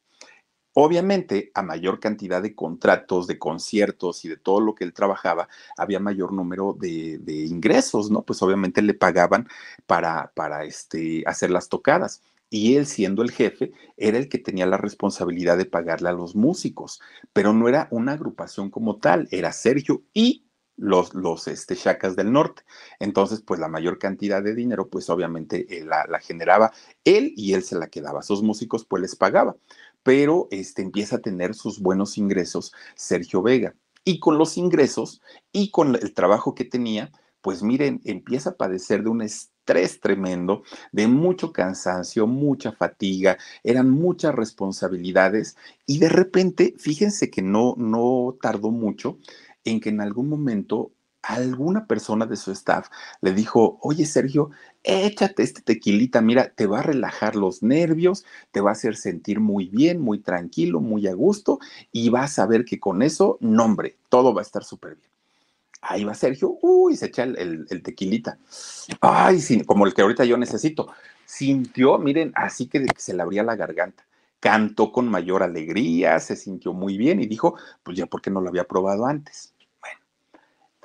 [0.78, 5.48] Obviamente, a mayor cantidad de contratos, de conciertos y de todo lo que él trabajaba,
[5.78, 8.24] había mayor número de, ingresos, ¿no?
[8.24, 9.48] Pues obviamente le pagaban
[9.88, 10.34] para,
[10.66, 12.22] este, hacer las tocadas.
[12.50, 16.36] Y él, siendo el jefe, era el que tenía la responsabilidad de pagarle a los
[16.36, 17.00] músicos,
[17.32, 20.44] pero no era una agrupación como tal, era Sergio y
[20.76, 22.64] los, los este, chacas del norte.
[23.00, 26.74] Entonces, pues la mayor cantidad de dinero, pues obviamente eh, la, la, generaba
[27.06, 28.20] él y él se la quedaba.
[28.20, 29.56] A sus músicos, pues les pagaba
[30.06, 33.74] pero este, empieza a tener sus buenos ingresos Sergio Vega.
[34.04, 35.20] Y con los ingresos
[35.52, 40.62] y con el trabajo que tenía, pues miren, empieza a padecer de un estrés tremendo,
[40.92, 48.38] de mucho cansancio, mucha fatiga, eran muchas responsabilidades y de repente, fíjense que no, no
[48.40, 49.18] tardó mucho
[49.64, 50.92] en que en algún momento
[51.28, 52.90] alguna persona de su staff
[53.22, 54.52] le dijo, oye Sergio,
[54.84, 59.40] échate este tequilita, mira, te va a relajar los nervios, te va a hacer sentir
[59.40, 61.60] muy bien, muy tranquilo, muy a gusto
[61.92, 65.10] y vas a ver que con eso, nombre, todo va a estar súper bien.
[65.82, 68.40] Ahí va Sergio, uy, se echa el, tequilita.
[69.02, 70.92] Ay, sí, como el que ahorita yo necesito.
[71.26, 74.04] Sintió, miren, así que se le abría la garganta.
[74.40, 78.42] Cantó con mayor alegría, se sintió muy bien y dijo, pues ya, ¿por qué no
[78.42, 79.55] lo había probado antes?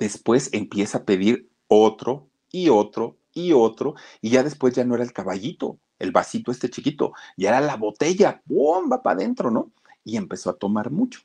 [0.01, 5.03] Después empieza a pedir otro y otro y otro, y ya después ya no era
[5.03, 9.71] el caballito, el vasito este chiquito, ya era la botella, bomba para adentro, ¿no?
[10.03, 11.19] Y empezó a tomar mucho.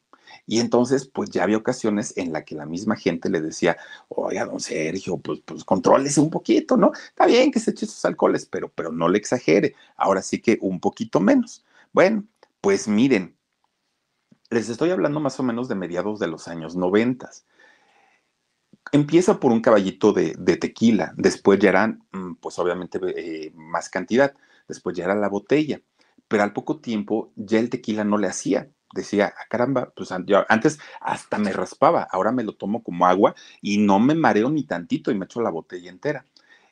[0.45, 4.45] Y entonces, pues ya había ocasiones en la que la misma gente le decía, oiga,
[4.45, 6.93] don Sergio, pues, pues contrólese un poquito, ¿no?
[6.93, 9.75] Está bien que se eche sus alcoholes, pero, pero no le exagere.
[9.97, 11.65] Ahora sí que un poquito menos.
[11.95, 12.25] Bueno,
[12.61, 13.39] pues miren,
[14.51, 17.47] les estoy hablando más o menos de mediados de los años noventas.
[18.93, 24.35] Empieza por un caballito de, tequila, después ya eran, mm, pues obviamente, eh, más cantidad,
[24.69, 25.81] después ya era la botella,
[26.29, 28.71] pero al poco tiempo ya el tequila no le hacía.
[28.95, 33.79] Decía, ah, caramba, pues antes hasta me raspaba, ahora me lo tomo como agua y
[33.79, 36.25] no me mareo ni tantito y me echo la botella entera.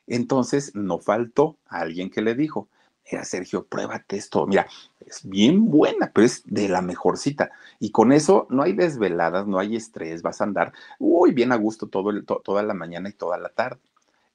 [0.07, 2.69] Entonces no faltó alguien que le dijo,
[3.05, 4.45] era Sergio, pruébate esto.
[4.47, 4.67] Mira,
[5.05, 7.51] es bien buena, pero es de la mejorcita.
[7.79, 11.55] Y con eso no hay desveladas, no hay estrés, vas a andar, uy, bien a
[11.55, 13.79] gusto todo toda la mañana y toda la tarde.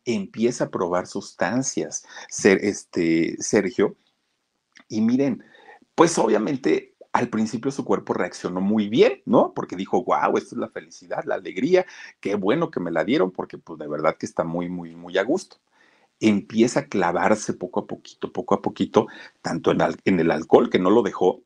[0.04, 3.96] Empieza a probar sustancias, ser, este, Sergio.
[4.88, 5.44] Y miren,
[5.94, 9.52] pues obviamente al principio su cuerpo reaccionó muy bien, ¿no?
[9.54, 11.84] Porque dijo, wow, esto es la felicidad, la alegría,
[12.20, 15.18] qué bueno que me la dieron, porque pues de verdad que está muy, muy, muy
[15.18, 15.56] a gusto.
[16.20, 19.06] Empieza a clavarse poco a poquito, poco a poquito,
[19.42, 21.42] tanto en, el alcohol, que no lo dejó,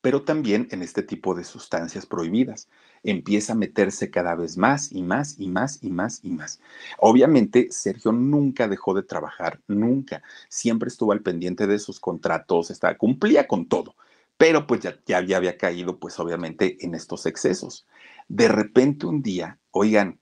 [0.00, 2.68] pero también en este tipo de sustancias prohibidas.
[3.02, 6.60] Empieza a meterse cada vez más y más y más y más y más.
[6.98, 10.22] Obviamente, Sergio nunca dejó de trabajar, nunca.
[10.48, 13.94] Siempre estuvo al pendiente de sus contratos, estaba, cumplía con todo,
[14.36, 17.86] pero pues ya, ya, ya había caído, pues obviamente, en estos excesos.
[18.28, 20.20] De repente un día, oigan,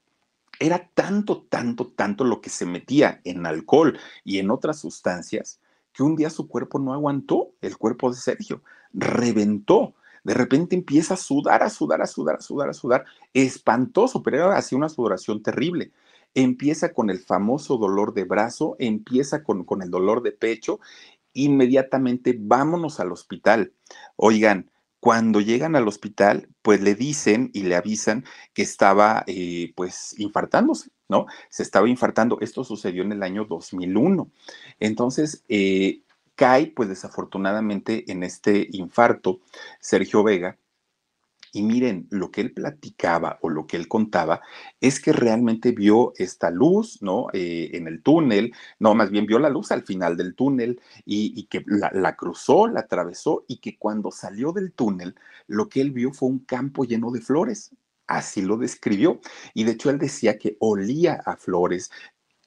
[0.58, 5.60] era tanto, tanto, tanto lo que se metía en alcohol y en otras sustancias
[5.96, 9.94] que un día su cuerpo no aguantó, el cuerpo de Sergio, reventó.
[10.24, 13.04] De repente empieza a sudar, a sudar, a sudar, a sudar, a sudar.
[13.32, 15.92] Espantoso, pero era así una sudoración terrible.
[16.34, 20.80] Empieza con el famoso dolor de brazo, empieza con, con el dolor de pecho.
[21.32, 23.72] Inmediatamente vámonos al hospital.
[24.16, 24.70] Oigan,
[25.06, 30.90] cuando llegan al hospital, pues le dicen y le avisan que estaba eh, pues infartándose,
[31.08, 31.26] ¿no?
[31.48, 32.38] Se estaba infartando.
[32.40, 34.28] Esto sucedió en el año 2001.
[34.80, 36.00] Entonces, eh,
[36.34, 39.38] cae pues desafortunadamente en este infarto
[39.78, 40.58] Sergio Vega
[41.56, 44.42] y miren, lo que él platicaba o lo que él contaba
[44.78, 47.28] es que realmente vio esta luz, ¿no?
[47.32, 51.46] Eh, en el túnel, no, más bien vio la luz al final del túnel y,
[51.46, 55.14] que la, la, cruzó, la atravesó y que cuando salió del túnel,
[55.46, 57.70] lo que él vio fue un campo lleno de flores.
[58.06, 59.20] Así lo describió.
[59.54, 61.90] Y de hecho él decía que olía a flores,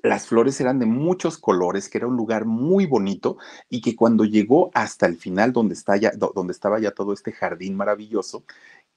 [0.01, 3.37] las flores eran de muchos colores, que era un lugar muy bonito
[3.69, 7.31] y que cuando llegó hasta el final donde, está ya, donde estaba ya todo este
[7.31, 8.45] jardín maravilloso,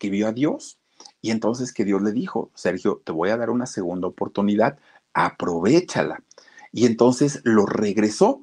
[0.02, 0.80] que vio a Dios.
[1.20, 4.76] Y entonces que Dios le dijo, Sergio, te voy a dar una segunda oportunidad,
[5.14, 6.24] aprovechala.
[6.72, 8.42] Y entonces lo regresó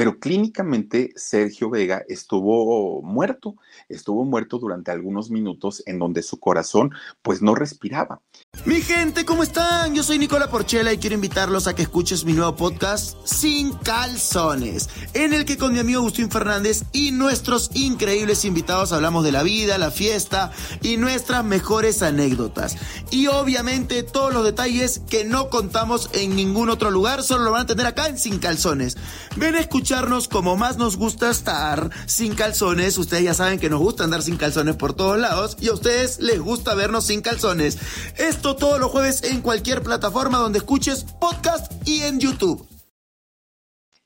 [0.00, 6.92] pero clínicamente Sergio Vega estuvo muerto, estuvo muerto durante algunos minutos en donde su corazón
[7.20, 8.22] pues no respiraba.
[8.64, 9.94] Mi gente, ¿cómo están?
[9.94, 14.88] Yo soy Nicola Porchela y quiero invitarlos a que escuches mi nuevo podcast Sin Calzones,
[15.12, 19.42] en el que con mi amigo Agustín Fernández y nuestros increíbles invitados hablamos de la
[19.42, 22.74] vida, la fiesta y nuestras mejores anécdotas.
[23.10, 27.64] Y obviamente todos los detalles que no contamos en ningún otro lugar, solo lo van
[27.64, 28.96] a tener acá en Sin Calzones.
[29.36, 32.96] Ven a escucharnos como más nos gusta estar sin calzones.
[32.96, 36.20] Ustedes ya saben que nos gusta andar sin calzones por todos lados y a ustedes
[36.20, 37.76] les gusta vernos sin calzones.
[38.16, 42.64] Esto todos los jueves en cualquier plataforma donde escuches podcast y en YouTube.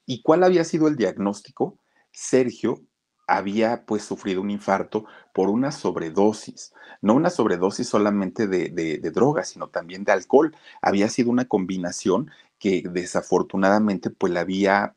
[0.06, 1.78] ¿Y cuál había sido el diagnóstico?
[2.10, 2.80] Sergio
[3.26, 9.10] había pues sufrido un infarto por una sobredosis, no una sobredosis solamente de, de, de
[9.10, 10.56] drogas, sino también de alcohol.
[10.80, 14.96] Había sido una combinación que desafortunadamente pues la había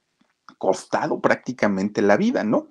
[0.57, 2.69] costado prácticamente la vida, ¿no?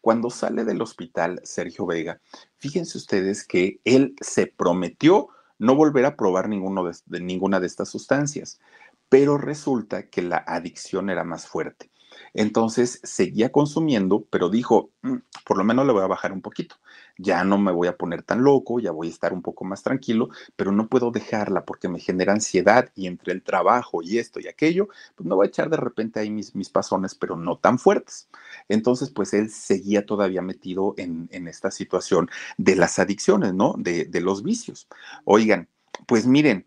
[0.00, 2.20] Cuando sale del hospital Sergio Vega,
[2.58, 8.60] fíjense ustedes que él se prometió no volver a probar de, ninguna de estas sustancias,
[9.08, 11.90] pero resulta que la adicción era más fuerte.
[12.34, 16.76] Entonces seguía consumiendo, pero dijo, mm, por lo menos le voy a bajar un poquito.
[17.18, 19.82] Ya no me voy a poner tan loco, ya voy a estar un poco más
[19.82, 24.40] tranquilo, pero no puedo dejarla porque me genera ansiedad y entre el trabajo y esto
[24.40, 27.56] y aquello, pues me voy a echar de repente ahí mis, mis pasones, pero no
[27.58, 28.28] tan fuertes.
[28.68, 33.74] Entonces, pues él seguía todavía metido en, en esta situación de las adicciones, ¿no?
[33.78, 34.88] De, de los vicios.
[35.24, 35.68] Oigan,
[36.06, 36.66] pues miren,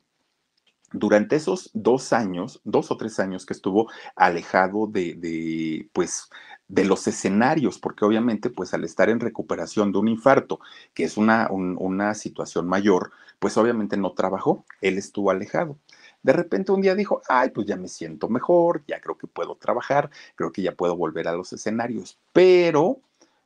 [0.92, 6.30] durante esos dos años, dos o tres años que estuvo alejado de, de, pues,
[6.68, 10.60] de los escenarios, porque obviamente, pues al estar en recuperación de un infarto,
[10.94, 15.78] que es una, un, una situación mayor, pues obviamente no trabajó, él estuvo alejado.
[16.24, 19.56] De repente un día dijo, ay, pues ya me siento mejor, ya creo que puedo
[19.56, 23.00] trabajar, creo que ya puedo volver a los escenarios, pero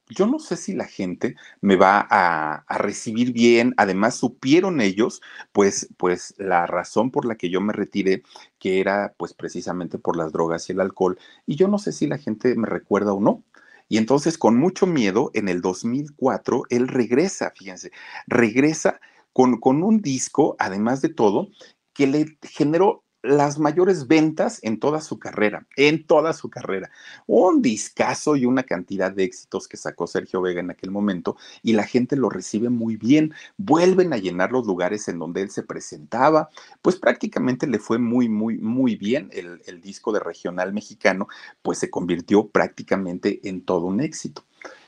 [0.10, 3.74] yo no sé si la gente me va a, recibir bien.
[3.78, 8.24] Además, supieron ellos, pues, pues la razón por la que yo me retiré,
[8.58, 11.20] que era pues precisamente por las drogas y el alcohol.
[11.46, 13.44] Y yo no sé si la gente me recuerda o no.
[13.88, 17.92] Y entonces, con mucho miedo, en el 2004, él regresa, fíjense,
[18.28, 19.00] regresa
[19.34, 21.50] con, con un disco, además de todo,
[21.94, 26.90] que le generó las mayores ventas en toda su carrera, en toda su carrera.
[27.28, 31.74] Un discazo y una cantidad de éxitos que sacó Sergio Vega en aquel momento y
[31.74, 33.34] la gente lo recibe muy bien.
[33.58, 36.50] Vuelven a llenar los lugares en donde él se presentaba,
[36.82, 41.28] pues prácticamente le fue muy, muy, muy bien el, el disco de regional mexicano,
[41.62, 44.46] pues se convirtió prácticamente en todo un éxito.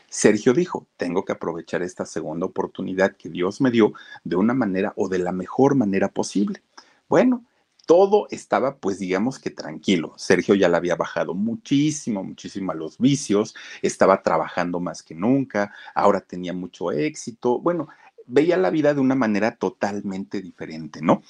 [0.10, 3.94] Sergio dijo, tengo que aprovechar esta segunda oportunidad que Dios me dio
[4.26, 6.62] de una manera o de la mejor manera posible.
[7.08, 7.46] Bueno,
[7.92, 10.14] todo estaba, pues digamos que tranquilo.
[10.16, 15.74] Sergio ya le había bajado muchísimo, muchísimo a los vicios, estaba trabajando más que nunca,
[15.94, 17.60] ahora tenía mucho éxito.
[17.60, 17.90] Bueno,
[18.28, 21.22] veía la vida de una manera totalmente diferente, ¿no?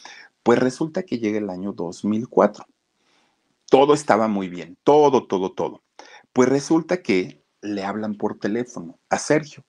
[0.44, 2.64] Pues resulta que llega el año 2004.
[3.68, 5.82] Todo estaba muy bien, todo, todo, todo.
[6.32, 9.66] Pues resulta que le hablan por teléfono a Sergio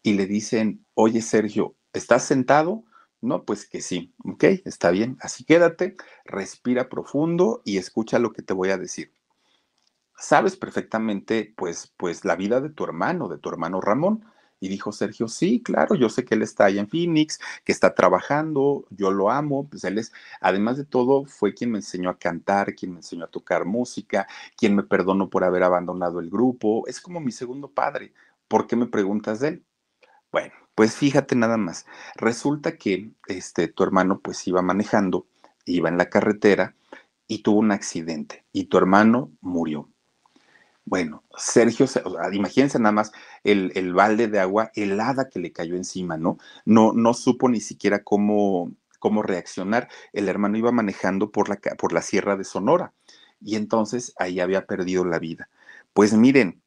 [0.00, 2.84] y le dicen, oye Sergio, ¿estás sentado?
[3.20, 8.40] No, pues que sí, ok, está bien, así quédate, respira profundo y escucha lo que
[8.42, 9.12] te voy a decir.
[10.18, 14.24] Sabes perfectamente, pues, pues la vida de tu hermano, de tu hermano Ramón.
[14.58, 17.94] Y dijo Sergio, sí, claro, yo sé que él está allá en Phoenix, que está
[17.94, 22.18] trabajando, yo lo amo, pues él es, además de todo, fue quien me enseñó a
[22.18, 26.86] cantar, quien me enseñó a tocar música, quien me perdonó por haber abandonado el grupo,
[26.88, 28.14] es como mi segundo padre.
[28.48, 29.64] ¿Por qué me preguntas de él?
[30.32, 31.86] Bueno, pues fíjate nada más.
[32.16, 35.26] Resulta que este, tu hermano pues iba manejando,
[35.64, 36.76] iba en la carretera
[37.26, 39.88] y tuvo un accidente y tu hermano murió.
[40.84, 41.86] Bueno, Sergio,
[42.32, 43.12] imagínense nada más
[43.42, 46.38] el, el, balde de agua helada que le cayó encima, ¿no?
[46.66, 49.88] No, no supo ni siquiera cómo, cómo reaccionar.
[50.12, 52.92] El hermano iba manejando por la, por la Sierra de Sonora
[53.40, 55.48] y entonces ahí había perdido la vida.
[55.94, 56.62] Pues miren,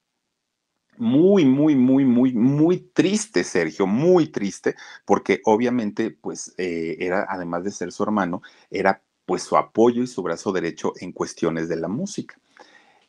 [1.00, 4.76] muy, muy, muy, muy, muy triste, Sergio, muy triste,
[5.06, 10.08] porque obviamente, pues, eh, era, además de ser su hermano, era pues su apoyo y
[10.08, 12.36] su brazo derecho en cuestiones de la música.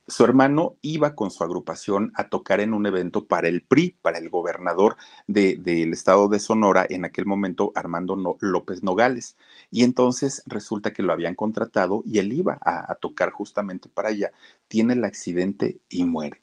[0.06, 4.18] Su hermano iba con su agrupación a tocar en un evento para el PRI, para
[4.18, 9.36] el gobernador del estado de Sonora, en aquel momento Armando López Nogales.
[9.70, 14.32] Y entonces resulta que lo habían contratado y él iba a tocar justamente para allá.
[14.68, 16.42] Tiene el accidente y muere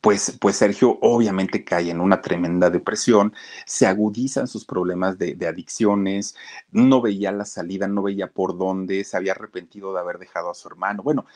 [0.00, 3.32] pues, pues Sergio obviamente cae en una tremenda depresión,
[3.66, 6.36] se agudizan sus problemas de, adicciones,
[6.70, 10.54] no veía la salida, no veía por dónde, se había arrepentido de haber dejado a
[10.54, 11.02] su hermano.
[11.02, 11.26] Bueno,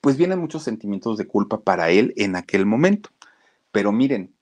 [0.00, 3.10] pues vienen muchos sentimientos de culpa para él en aquel momento.
[3.72, 4.34] Pero miren,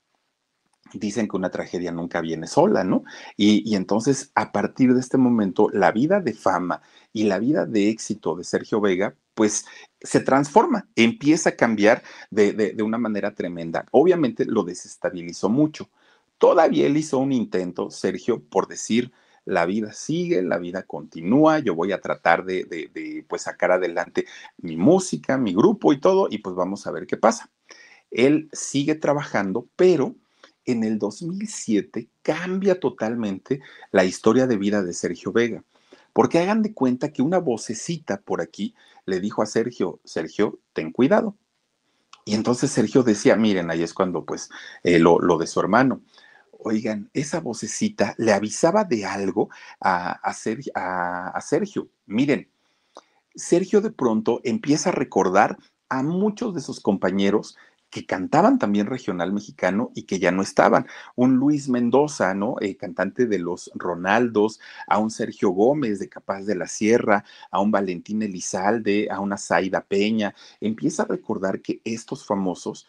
[0.93, 3.03] dicen que una tragedia nunca viene sola, ¿no?
[3.37, 6.81] Y, entonces, a partir de este momento, la vida de fama
[7.13, 9.65] y la vida de éxito de Sergio Vega, pues
[10.01, 13.85] se transforma, empieza a cambiar de, de, una manera tremenda.
[13.91, 15.89] Obviamente lo desestabilizó mucho.
[16.37, 19.11] Todavía él hizo un intento, Sergio, por decir,
[19.45, 23.71] la vida sigue, la vida continúa, yo voy a tratar de, de, de, pues sacar
[23.71, 24.25] adelante
[24.57, 27.49] mi música, mi grupo y todo, y pues vamos a ver qué pasa.
[28.11, 30.15] Él sigue trabajando, pero
[30.65, 35.63] en el 2007 cambia totalmente la historia de vida de Sergio Vega.
[36.13, 40.91] Porque hagan de cuenta que una vocecita por aquí le dijo a Sergio, Sergio, ten
[40.91, 41.35] cuidado.
[42.25, 44.49] Y entonces Sergio decía, miren, ahí es cuando pues
[44.83, 46.01] eh, lo, lo, de su hermano.
[46.51, 49.49] Oigan, esa vocecita le avisaba de algo
[49.79, 51.89] a, a, a Sergio.
[52.05, 52.49] Miren,
[53.33, 55.57] Sergio de pronto empieza a recordar
[55.89, 57.57] a muchos de sus compañeros
[57.91, 60.87] que cantaban también regional mexicano y que ya no estaban.
[61.15, 62.55] Un Luis Mendoza, ¿no?
[62.61, 67.59] Eh, cantante de los Ronaldos, a un Sergio Gómez de Capaz de la Sierra, a
[67.59, 70.33] un Valentín Elizalde, a una Zaida Peña.
[70.61, 72.87] Empieza a recordar que estos famosos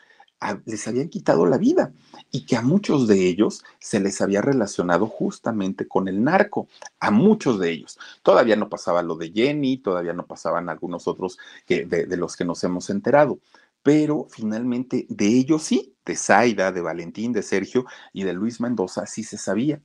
[0.64, 1.92] les habían quitado la vida
[2.30, 7.10] y que a muchos de ellos se les había relacionado justamente con el narco, a
[7.10, 7.98] muchos de ellos.
[8.22, 12.44] Todavía no pasaba lo de Jenny, todavía no pasaban algunos otros que, de los que
[12.44, 13.38] nos hemos enterado,
[13.82, 19.06] pero finalmente de ellos sí, de Zaida, de Valentín, de Sergio y de Luis Mendoza
[19.06, 19.80] sí se sabía.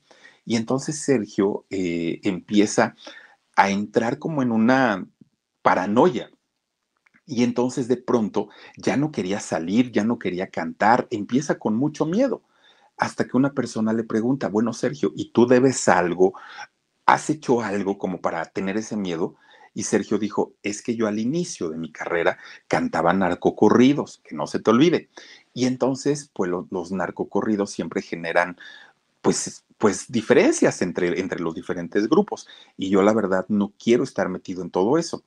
[0.46, 2.96] Y entonces Sergio eh, empieza
[3.56, 5.08] a entrar como en una
[5.62, 6.30] paranoia.
[7.26, 12.06] Y entonces de pronto ya no quería salir, ya no quería cantar, empieza con mucho
[12.06, 12.44] miedo.
[12.98, 16.34] Hasta que una persona le pregunta, bueno, Sergio, ¿y tú debes algo?
[17.06, 19.36] ¿Has hecho algo como para tener ese miedo?
[19.78, 24.48] Y Sergio dijo, es que yo al inicio de mi carrera cantaba narcocorridos, que no
[24.48, 25.12] se te olvide.
[25.54, 28.58] Y entonces, pues los narcocorridos siempre generan,
[29.22, 32.48] pues, pues diferencias entre, entre los diferentes grupos.
[32.76, 35.24] Y yo la verdad no quiero estar metido en todo eso.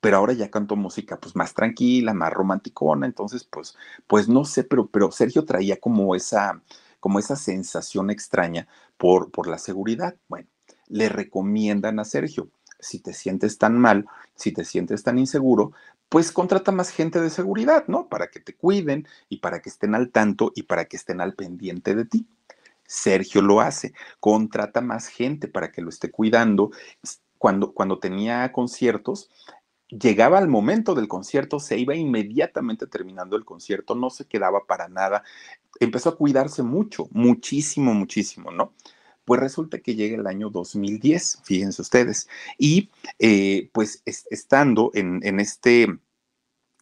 [0.00, 3.76] Pero ahora ya canto música pues más tranquila, más romanticona, entonces pues,
[4.06, 6.62] pues no sé, pero, pero Sergio traía como esa,
[7.00, 10.16] como esa sensación extraña por, por la seguridad.
[10.26, 10.48] Bueno,
[10.88, 12.48] le recomiendan a Sergio,
[12.80, 15.72] si te sientes tan mal, si te sientes tan inseguro,
[16.08, 18.08] pues contrata más gente de seguridad, ¿no?
[18.08, 21.34] Para que te cuiden y para que estén al tanto y para que estén al
[21.34, 22.26] pendiente de ti.
[22.84, 26.72] Sergio lo hace, contrata más gente para que lo esté cuidando.
[27.38, 29.30] Cuando, cuando tenía conciertos,
[29.88, 34.88] llegaba al momento del concierto, se iba inmediatamente terminando el concierto, no se quedaba para
[34.88, 35.22] nada.
[35.78, 38.72] Empezó a cuidarse mucho, muchísimo, muchísimo, ¿no?
[39.30, 42.28] Pues resulta que llega el año 2010, fíjense ustedes,
[42.58, 45.86] y eh, pues estando en, en este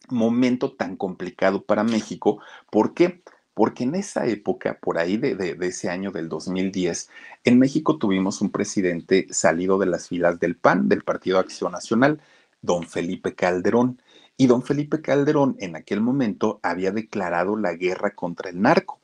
[0.09, 2.41] momento tan complicado para México,
[2.71, 3.21] ¿por qué?
[3.53, 7.11] porque en esa época, por ahí de, ese año del 2010,
[7.43, 12.19] en México tuvimos un presidente salido de las filas del PAN, del Partido Acción Nacional,
[12.63, 14.01] don Felipe Calderón.
[14.37, 18.98] Y don Felipe Calderón en aquel momento había declarado la guerra contra el narco.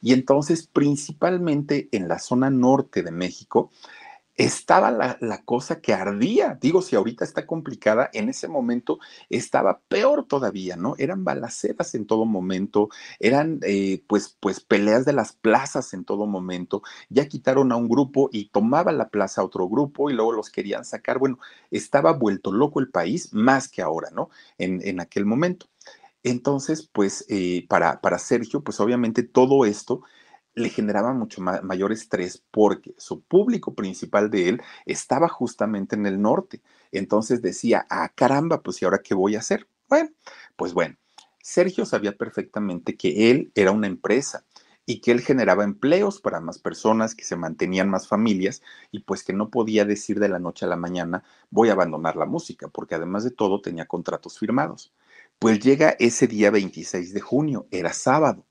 [0.00, 3.70] Y entonces, principalmente en la zona norte de México,
[4.36, 6.58] estaba la, cosa que ardía.
[6.60, 8.98] Digo, si ahorita está complicada, en ese momento
[9.30, 10.94] estaba peor todavía, ¿no?
[10.98, 16.26] Eran balaceras en todo momento, eran eh, pues, pues peleas de las plazas en todo
[16.26, 16.82] momento.
[17.08, 20.50] Ya quitaron a un grupo y tomaba la plaza a otro grupo y luego los
[20.50, 21.18] querían sacar.
[21.18, 21.38] Bueno,
[21.70, 24.30] estaba vuelto loco el país más que ahora, ¿no?
[24.58, 25.66] En, en aquel momento.
[26.26, 30.02] Entonces, pues eh, para, para Sergio, pues obviamente todo esto
[30.54, 36.20] le generaba mucho mayor estrés porque su público principal de él estaba justamente en el
[36.20, 36.62] norte.
[36.90, 39.68] Entonces decía, ah, caramba, pues ¿y ahora qué voy a hacer?
[39.88, 40.10] Bueno,
[40.56, 40.96] pues bueno,
[41.42, 44.44] Sergio sabía perfectamente que él era una empresa
[44.84, 49.22] y que él generaba empleos para más personas, que se mantenían más familias y pues
[49.22, 52.66] que no podía decir de la noche a la mañana voy a abandonar la música,
[52.68, 54.92] porque además de todo tenía contratos firmados.
[55.38, 58.46] Pues llega ese día 26 de junio, era sábado.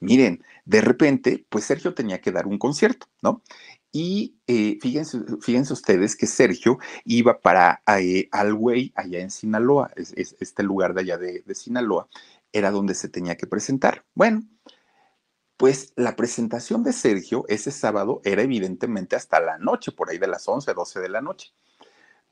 [0.00, 3.42] Miren, de repente, pues Sergio tenía que dar un concierto, ¿no?
[3.92, 10.12] Y eh, fíjense, fíjense, ustedes que Sergio iba para eh, Alway, allá en Sinaloa, es,
[10.16, 12.08] este lugar de allá de, de Sinaloa,
[12.52, 14.04] era donde se tenía que presentar.
[14.14, 14.42] Bueno,
[15.56, 20.26] pues la presentación de Sergio ese sábado era evidentemente hasta la noche, por ahí de
[20.26, 21.52] las 11, 12 de la noche.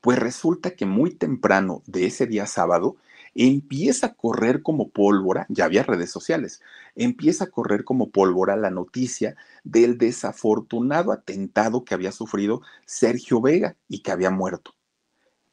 [0.01, 2.97] Pues resulta que muy temprano de ese día sábado,
[3.35, 6.61] empieza a correr como pólvora, ya había redes sociales,
[6.95, 13.75] empieza a correr como pólvora la noticia del desafortunado atentado que había sufrido Sergio Vega
[13.87, 14.75] y que había muerto.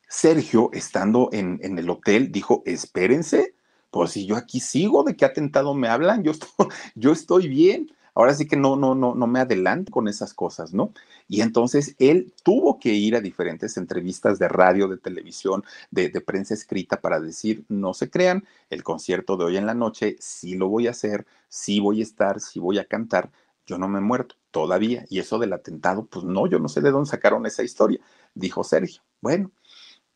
[0.08, 3.54] Sergio, estando en, en el hotel, dijo, espérense,
[3.90, 6.22] pues si yo aquí sigo, ¿de qué atentado me hablan?
[6.22, 6.48] Yo estoy,
[6.94, 7.90] yo estoy bien
[8.20, 10.92] ahora sí que no, no, no, no me adelanto con esas cosas, ¿no?
[11.26, 16.54] Y entonces él tuvo que ir a diferentes entrevistas de radio, de televisión, de, prensa
[16.54, 20.68] escrita para decir, no se crean, el concierto de hoy en la noche sí lo
[20.68, 23.30] voy a hacer, sí voy a estar, sí voy a cantar,
[23.66, 25.06] yo no me he muerto todavía.
[25.08, 28.00] Y eso del atentado, pues no, yo no sé de dónde sacaron esa historia,
[28.34, 29.02] dijo Sergio.
[29.20, 29.50] Bueno,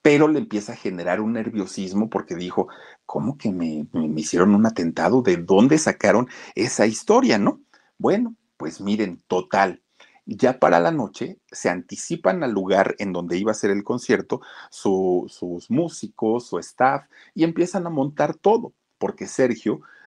[0.02, 2.68] pero le empieza a generar un nerviosismo porque dijo,
[3.06, 5.22] ¿cómo que me, me, hicieron un atentado?
[5.22, 7.60] ¿De dónde sacaron esa historia, no?
[7.98, 9.82] Bueno, pues miren, total.
[10.26, 14.40] Ya para la noche se anticipan al lugar en donde iba a ser el concierto
[14.70, 19.80] sus músicos, su staff, y empiezan a montar todo, porque Sergio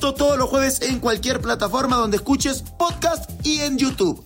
[0.00, 4.24] Todos los jueves en cualquier plataforma donde escuches podcast y en YouTube.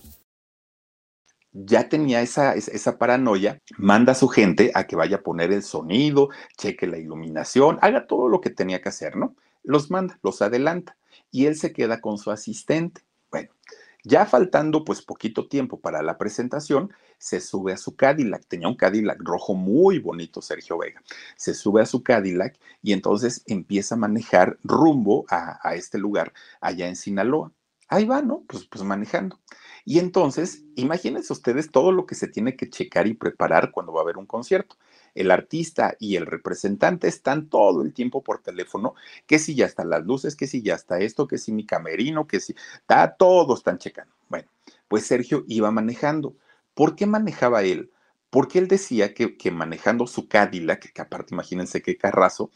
[1.51, 5.63] Ya tenía esa, esa paranoia, manda a su gente a que vaya a poner el
[5.63, 9.35] sonido, cheque la iluminación, haga todo lo que tenía que hacer, ¿no?
[9.63, 10.95] Los manda, los adelanta
[11.29, 13.01] y él se queda con su asistente.
[13.29, 13.49] Bueno,
[14.03, 16.93] ya faltando pues poquito tiempo para la presentación,
[17.25, 18.45] se sube a su Cadillac.
[18.45, 21.01] Tenía un Cadillac rojo muy bonito, Sergio Vega.
[21.35, 26.87] Se sube a su Cadillac y entonces empieza a manejar rumbo a, este lugar allá
[26.87, 27.51] en Sinaloa.
[27.87, 28.43] Ahí va, ¿no?
[28.47, 29.39] Pues, pues manejando.
[29.85, 34.01] Y entonces, imagínense ustedes todo lo que se tiene que checar y preparar cuando va
[34.01, 34.75] a haber un concierto
[35.15, 38.95] el artista y el representante están todo el tiempo por teléfono,
[39.25, 42.27] que si ya están las luces, que si ya está esto, que si mi camerino,
[42.27, 44.13] que si está, todos están checando.
[44.27, 44.49] Bueno,
[44.89, 46.35] pues Sergio iba manejando.
[46.75, 47.91] ¿Por qué manejaba él?
[48.29, 52.51] Porque él decía que, manejando su Cadillac, que aparte imagínense qué carrazo,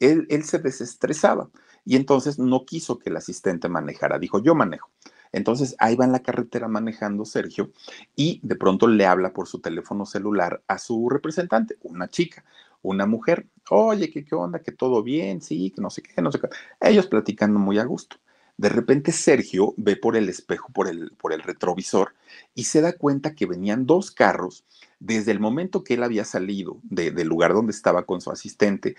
[0.00, 1.50] él, él se desestresaba
[1.84, 4.18] y entonces no quiso que el asistente manejara.
[4.18, 4.90] Dijo, yo manejo.
[5.32, 7.72] Entonces ahí va en la carretera manejando Sergio
[8.14, 12.44] y de pronto le habla por su teléfono celular a su representante, una chica,
[12.82, 13.48] una mujer.
[13.70, 14.60] Oye, ¿qué, qué onda?
[14.60, 15.40] ¿Que todo bien?
[15.42, 16.48] Sí, que no sé qué, no sé qué.
[16.80, 18.16] Ellos platicando muy a gusto.
[18.56, 22.14] De repente Sergio ve por el espejo, por el, por el retrovisor,
[22.54, 24.64] y se da cuenta que venían dos carros
[25.00, 28.94] desde el momento que él había salido del lugar donde estaba con su asistente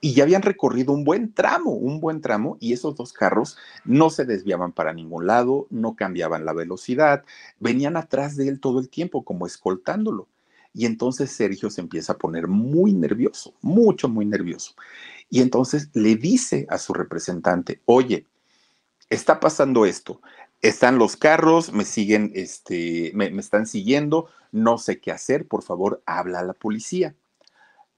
[0.00, 4.10] y ya habían recorrido un buen tramo, un buen tramo, y esos dos carros no
[4.10, 7.24] se desviaban para ningún lado, no cambiaban la velocidad,
[7.58, 10.28] venían atrás de él todo el tiempo, como escoltándolo.
[10.72, 14.74] Y entonces Sergio se empieza a poner muy nervioso, mucho, muy nervioso.
[15.30, 18.26] Y entonces le dice a su representante, oye,
[19.10, 20.20] está pasando esto,
[20.60, 25.62] están los carros, me siguen, este, me, me están siguiendo, no sé qué hacer, por
[25.62, 27.14] favor, habla a la policía.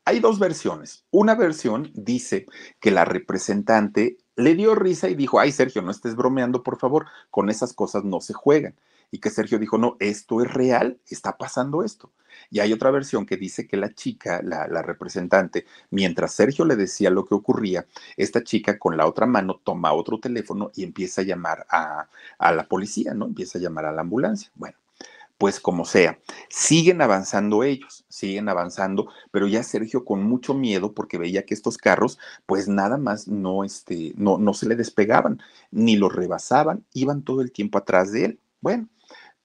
[0.04, 1.04] Hay dos versiones.
[1.10, 2.46] Una versión dice
[2.80, 7.06] que la representante le dio risa y dijo, ay Sergio, no estés bromeando, por favor,
[7.30, 8.74] con esas cosas no se juegan.
[9.10, 12.12] Y que Sergio dijo, no, esto es real, está pasando esto.
[12.50, 17.10] Y hay otra versión que dice que la chica, la, representante, mientras Sergio le decía
[17.10, 17.86] lo que ocurría,
[18.16, 22.08] esta chica con la otra mano toma otro teléfono y empieza a llamar a,
[22.38, 23.26] a la policía, ¿no?
[23.26, 24.50] Empieza a llamar a la ambulancia.
[24.54, 24.76] Bueno,
[25.40, 26.18] pues como sea,
[26.50, 31.78] siguen avanzando ellos, siguen avanzando, pero ya Sergio con mucho miedo porque veía que estos
[31.78, 35.40] carros pues nada más no, este, no, no se le despegaban,
[35.70, 38.40] ni los rebasaban, iban todo el tiempo atrás de él.
[38.60, 38.88] Bueno,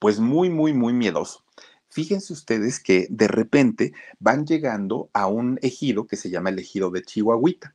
[0.05, 1.43] pues muy, muy, muy miedoso.
[1.89, 6.91] Fíjense ustedes que de repente van llegando a un ejido que se llama el ejido
[6.91, 7.73] de Chihuahuita,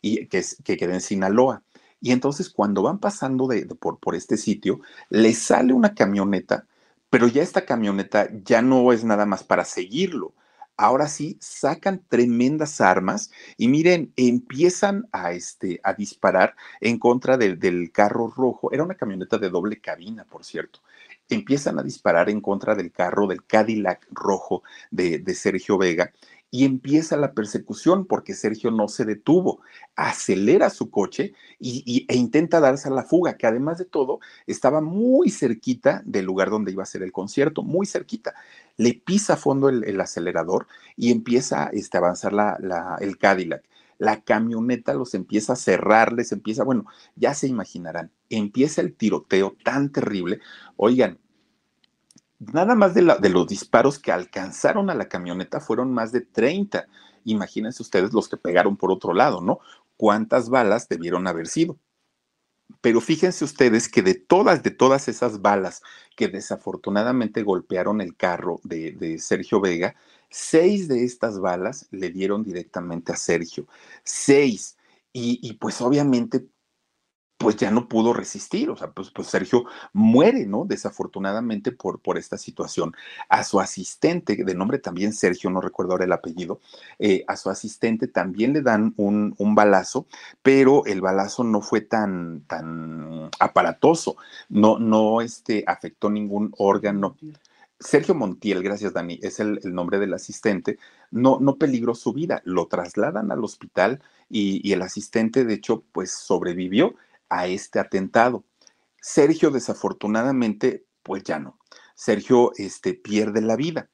[0.00, 1.62] y que, es, que queda en Sinaloa.
[2.00, 6.66] Y entonces cuando van pasando de, por, por este sitio, les sale una camioneta
[7.10, 10.34] pero ya esta camioneta ya no es nada más para seguirlo.
[10.76, 17.90] Ahora sí, sacan tremendas armas y miren, empiezan a, este, a disparar en contra del
[17.92, 18.72] carro rojo.
[18.72, 20.80] Era una camioneta de doble cabina, por cierto
[21.28, 26.12] empiezan a disparar en contra del carro del Cadillac rojo de, de, Sergio Vega
[26.50, 29.60] y empieza la persecución porque Sergio no se detuvo,
[29.94, 34.80] acelera su coche y, e intenta darse a la fuga, que además de todo estaba
[34.80, 38.34] muy cerquita del lugar donde iba a ser el concierto, muy cerquita.
[38.76, 40.66] Le pisa a fondo el, acelerador
[40.96, 43.64] y empieza este, a avanzar la, el Cadillac.
[43.98, 46.84] La camioneta los empieza a cerrar, les empieza, bueno,
[47.16, 50.40] ya se imaginarán, empieza el tiroteo tan terrible.
[50.76, 51.18] Oigan,
[52.38, 56.86] nada más de, los disparos que alcanzaron a la camioneta fueron más de 30.
[57.24, 59.60] Imagínense ustedes los que pegaron por otro lado, ¿no?
[59.96, 61.78] ¿Cuántas balas debieron haber sido?
[62.80, 65.82] Pero fíjense ustedes que de todas, de todas esas balas
[66.16, 69.94] que desafortunadamente golpearon el carro de, Sergio Vega,
[70.30, 73.66] seis de estas balas le dieron directamente a Sergio.
[74.02, 74.76] Seis.
[75.12, 76.46] Y pues obviamente
[77.38, 80.64] pues ya no pudo resistir, o sea, pues, pues, Sergio muere, ¿no?
[80.64, 82.94] Desafortunadamente por, por esta situación.
[83.28, 86.60] A su asistente, de nombre también Sergio, no recuerdo ahora el apellido,
[86.98, 90.06] eh, a su asistente también le dan un, un, balazo,
[90.42, 94.16] pero el balazo no fue tan, tan aparatoso,
[94.48, 97.16] no, no este, afectó ningún órgano.
[97.78, 100.78] Sergio Montiel, gracias Dani, es el, el, nombre del asistente,
[101.10, 105.84] no, no peligró su vida, lo trasladan al hospital y, y el asistente de hecho
[105.92, 106.94] pues sobrevivió
[107.28, 108.44] a este atentado.
[109.00, 111.58] Sergio, desafortunadamente, pues ya no.
[111.94, 113.88] Sergio este, pierde la vida.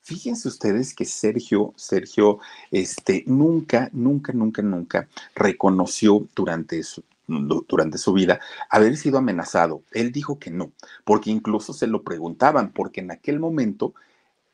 [0.00, 2.38] Fíjense ustedes que Sergio, Sergio,
[2.70, 9.82] este, nunca, nunca, nunca, nunca reconoció durante su, durante su vida haber sido amenazado.
[9.92, 10.72] Él dijo que no,
[11.04, 13.94] porque incluso se lo preguntaban, porque en aquel momento,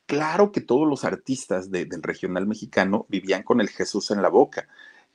[0.07, 4.69] claro que todos los artistas del regional mexicano vivían con el Jesús en la boca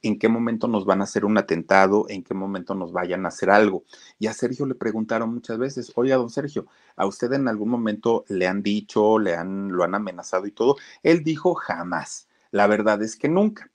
[0.08, 3.30] en qué momento nos van a hacer un atentado, en qué momento nos vayan a
[3.30, 3.84] hacer algo.
[4.20, 8.24] Y a Sergio le preguntaron muchas veces, oiga, don Sergio, ¿a usted en algún momento
[8.28, 10.78] le han dicho, le han, lo han amenazado y todo?
[11.02, 12.28] Él dijo jamás.
[12.52, 13.72] La verdad es que nunca.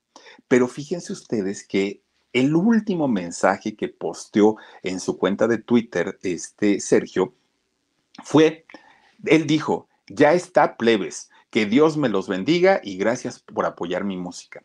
[0.47, 2.03] Pero fíjense ustedes que
[2.33, 7.35] el último mensaje que posteó en su cuenta de Twitter, este Sergio,
[8.23, 8.67] fue,
[9.25, 14.17] él dijo, ya está plebes, que Dios me los bendiga y gracias por apoyar mi
[14.17, 14.63] música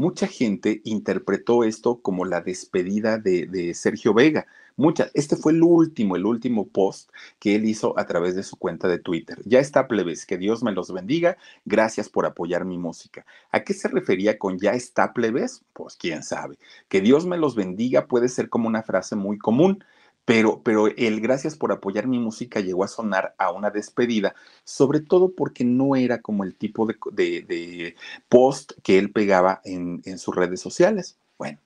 [0.00, 4.46] mucha gente interpretó esto como la despedida de, Sergio Vega.
[4.76, 8.56] Mucha, este fue el último, el último post que él hizo a través de su
[8.56, 9.36] cuenta de Twitter.
[9.44, 11.36] Ya está, plebes, que Dios me los bendiga.
[11.66, 13.26] Gracias por apoyar mi música.
[13.52, 15.64] ¿A qué se refería con ya está, plebes?
[15.74, 16.58] Pues quién sabe.
[16.88, 19.84] Que Dios me los bendiga puede ser como una frase muy común
[20.24, 25.00] pero, pero el gracias por apoyar mi música llegó a sonar a una despedida, sobre
[25.00, 27.96] todo porque no era como el tipo de,
[28.28, 31.16] post que él pegaba en, sus redes sociales.
[31.38, 31.58] Bueno,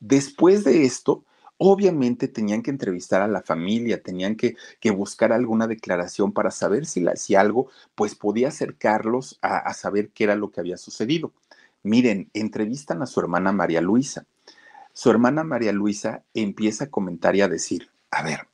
[0.00, 1.24] después de esto,
[1.56, 4.56] obviamente tenían que entrevistar a la familia, tenían que,
[4.90, 10.24] buscar alguna declaración para saber si, si algo pues podía acercarlos a, a, saber qué
[10.24, 11.32] era lo que había sucedido.
[11.82, 14.26] Miren, entrevistan a su hermana María Luisa.
[14.92, 18.48] Su hermana María Luisa empieza a comentar y a decir, a ver,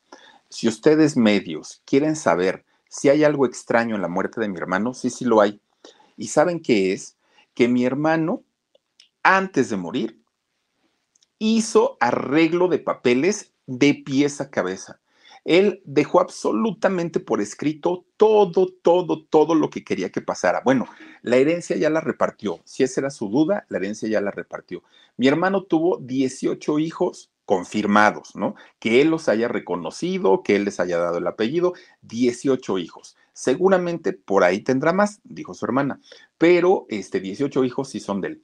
[0.49, 4.95] si ustedes medios quieren saber si hay algo extraño en la muerte de mi hermano,
[4.95, 5.61] sí, sí lo hay.
[6.17, 7.17] ¿Y saben qué es?
[7.55, 8.43] Que mi hermano,
[9.23, 10.21] antes de morir,
[11.39, 15.01] hizo arreglo de papeles de pies a cabeza.
[15.45, 20.61] Él dejó absolutamente por escrito todo, todo, todo lo que quería que pasara.
[20.65, 20.87] Bueno,
[21.23, 22.61] la herencia ya la repartió.
[22.65, 24.83] Si esa era su duda, la herencia ya la repartió.
[25.17, 28.57] Mi hermano tuvo 18 hijos confirmados, ¿no?
[28.79, 31.73] Que él los haya reconocido, que él les haya dado el apellido,
[32.03, 33.17] 18 hijos.
[33.33, 36.01] Seguramente por ahí tendrá más, dijo su hermana,
[36.37, 38.43] pero este 18 hijos sí son de él.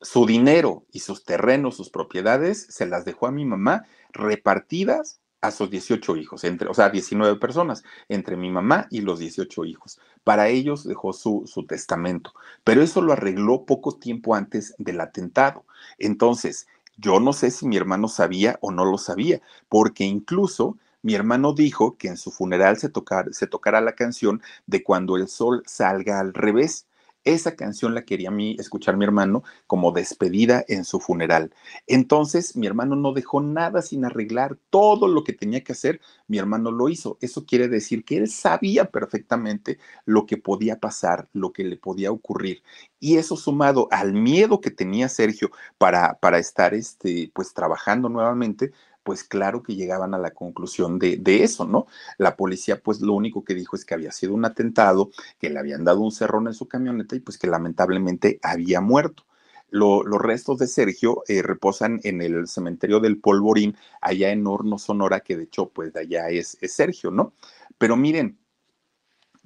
[0.00, 5.50] Su dinero y sus terrenos, sus propiedades, se las dejó a mi mamá repartidas a
[5.50, 10.00] sus 18 hijos, entre, o sea, 19 personas, entre mi mamá y los 18 hijos.
[10.24, 12.32] Para ellos dejó su, su testamento,
[12.64, 15.64] pero eso lo arregló poco tiempo antes del atentado.
[15.98, 16.66] Entonces,
[16.96, 21.52] yo no sé si mi hermano sabía o no lo sabía, porque incluso mi hermano
[21.52, 22.90] dijo que en su funeral se,
[23.32, 26.86] se tocará la canción de cuando el sol salga al revés.
[27.24, 31.54] Esa canción la quería mí escuchar mi hermano como despedida en su funeral.
[31.86, 36.38] Entonces, mi hermano no dejó nada sin arreglar, todo lo que tenía que hacer, mi
[36.38, 37.18] hermano lo hizo.
[37.20, 42.10] Eso quiere decir que él sabía perfectamente lo que podía pasar, lo que le podía
[42.10, 42.62] ocurrir.
[42.98, 48.72] Y eso sumado al miedo que tenía Sergio para, para estar este, pues trabajando nuevamente,
[49.02, 51.86] pues claro que llegaban a la conclusión de, eso, ¿no?
[52.18, 55.58] La policía pues lo único que dijo es que había sido un atentado, que le
[55.58, 59.24] habían dado un cerrón en su camioneta y pues que lamentablemente había muerto.
[59.70, 65.20] los restos de Sergio eh, reposan en el cementerio del Polvorín, allá en Horno, Sonora,
[65.20, 67.32] que de hecho pues de allá es, es Sergio, ¿no?
[67.78, 68.38] Pero miren,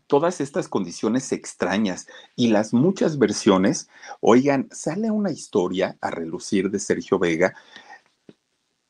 [0.06, 3.88] todas estas condiciones extrañas y las muchas versiones,
[4.20, 7.54] oigan, sale una historia a relucir de Sergio Vega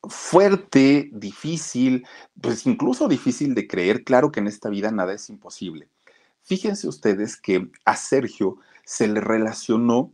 [0.09, 2.07] fuerte, difícil,
[2.41, 4.05] pues incluso difícil de creer.
[4.05, 5.89] Claro que en esta vida nada es imposible.
[6.43, 10.13] Fíjense ustedes que a Sergio se le relacionó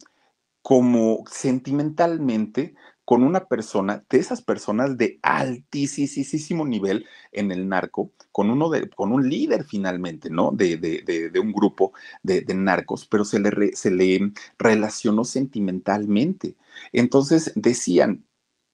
[0.63, 2.75] como sentimentalmente
[3.05, 8.89] con una persona, de esas personas de altísimo nivel en el narco, con uno de,
[8.89, 10.53] con un líder finalmente, ¿no?
[10.53, 16.55] De, de, un grupo de, narcos, pero se le, se le relacionó sentimentalmente.
[16.93, 18.25] Entonces decían,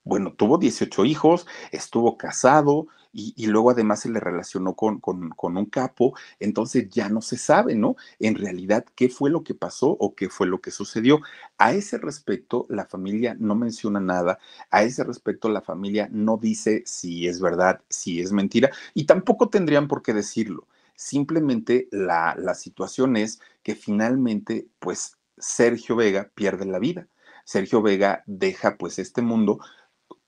[0.09, 5.66] bueno, tuvo 18 hijos, estuvo casado y, luego además se le relacionó con, con, un
[5.66, 7.96] capo, entonces ya no se sabe, ¿no?
[8.18, 11.20] En realidad, ¿qué fue lo que pasó o qué fue lo que sucedió?
[11.59, 14.38] A ese respecto, la familia no menciona nada,
[14.70, 19.50] a ese respecto, la familia no dice si es verdad, si es mentira, y tampoco
[19.50, 20.68] tendrían por qué decirlo.
[20.94, 27.09] Simplemente la, la situación es que finalmente, pues, Sergio Vega pierde la vida.
[27.48, 29.59] Sergio Vega deja pues este mundo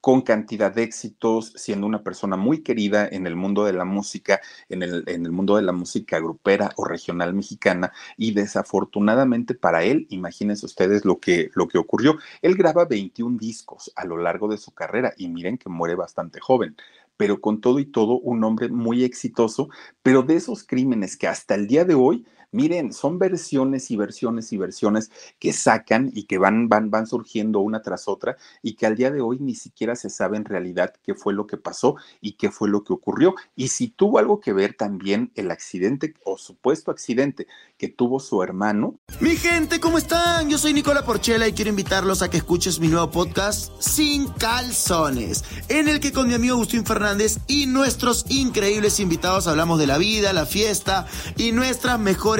[0.01, 4.41] con cantidad de éxitos, siendo una persona muy querida en el mundo de la música,
[4.69, 9.85] en el, en el, mundo de la música grupera o regional mexicana, y desafortunadamente para
[9.85, 12.17] él, imagínense ustedes lo que, lo que ocurrió.
[12.43, 16.41] Él graba 21 discos a lo largo de su carrera y miren que muere bastante
[16.41, 16.77] joven
[17.17, 19.69] pero con todo y todo un hombre muy exitoso,
[20.03, 24.53] pero de esos crímenes que hasta el día de hoy Miren, son versiones y versiones
[24.53, 28.87] y versiones que sacan y que van, van, van surgiendo una tras otra y que
[28.87, 31.95] al día de hoy ni siquiera se sabe en realidad qué fue lo que pasó
[32.21, 33.37] y qué fue lo que ocurrió.
[33.55, 37.47] Y si tuvo algo que ver también el accidente o supuesto accidente
[37.79, 38.99] que tuvo su hermano.
[39.21, 40.51] Mi gente, ¿cómo están?
[40.51, 45.45] Yo soy Nicola Porchela y quiero invitarlos a que escuches mi nuevo podcast Sin Calzones,
[45.69, 49.99] en el que con mi amigo Agustín Fernández y nuestros increíbles invitados hablamos de la
[49.99, 52.40] vida, la fiesta y nuestras mejores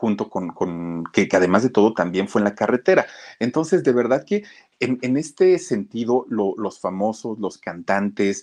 [0.00, 3.04] junto con, que, además de todo también fue en la carretera.
[3.38, 4.44] Entonces, de verdad que
[4.80, 8.42] en, este sentido, los famosos, los cantantes,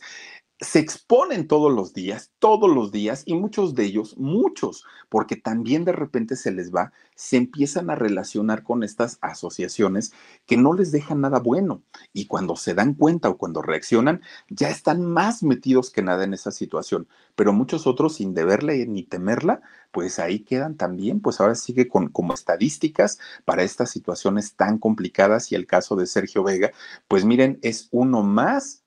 [0.60, 5.86] se exponen todos los días, todos los días, y muchos de ellos, muchos, porque también
[5.86, 10.14] de repente se les va, se empiezan a relacionar con estas asociaciones
[10.48, 11.84] que no les dejan nada bueno.
[12.12, 16.34] Y cuando se dan cuenta o cuando reaccionan, ya están más metidos que nada en
[16.34, 17.08] esa situación.
[17.36, 22.10] Pero muchos otros, sin deberla ni temerla, pues ahí quedan también, pues ahora sigue con,
[22.10, 25.52] como estadísticas para estas situaciones tan complicadas.
[25.52, 26.72] Y el caso de Sergio Vega,
[27.08, 28.84] pues miren, es uno más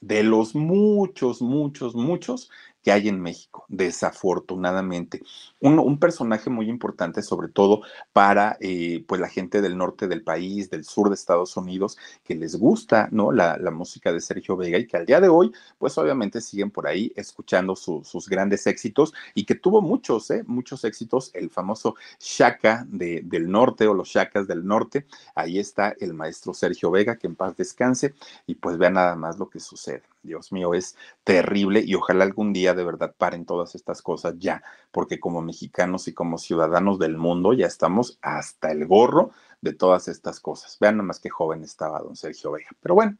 [0.00, 2.50] de los muchos, muchos, muchos
[2.82, 5.22] que hay en México, desafortunadamente.
[5.60, 7.82] Un, personaje muy importante, sobre todo
[8.12, 12.34] para eh, pues la gente del norte del país, del sur de Estados Unidos, que
[12.34, 13.32] les gusta ¿no?
[13.32, 16.86] La, música de Sergio Vega y que al día de hoy, pues obviamente siguen por
[16.86, 20.42] ahí escuchando sus grandes éxitos y que tuvo muchos, ¿eh?
[20.46, 25.06] muchos éxitos, el famoso Shaka del norte o los Shakas del norte.
[25.34, 28.14] Ahí está el maestro Sergio Vega, que en paz descanse
[28.46, 30.02] y pues vea nada más lo que sucede.
[30.22, 34.62] Dios mío, es terrible y ojalá algún día de verdad paren todas estas cosas ya,
[34.90, 40.08] porque como mexicanos y como ciudadanos del mundo ya estamos hasta el gorro de todas
[40.08, 40.76] estas cosas.
[40.80, 42.68] Vean nada más qué joven estaba don Sergio Vega.
[42.80, 43.16] Pero bueno,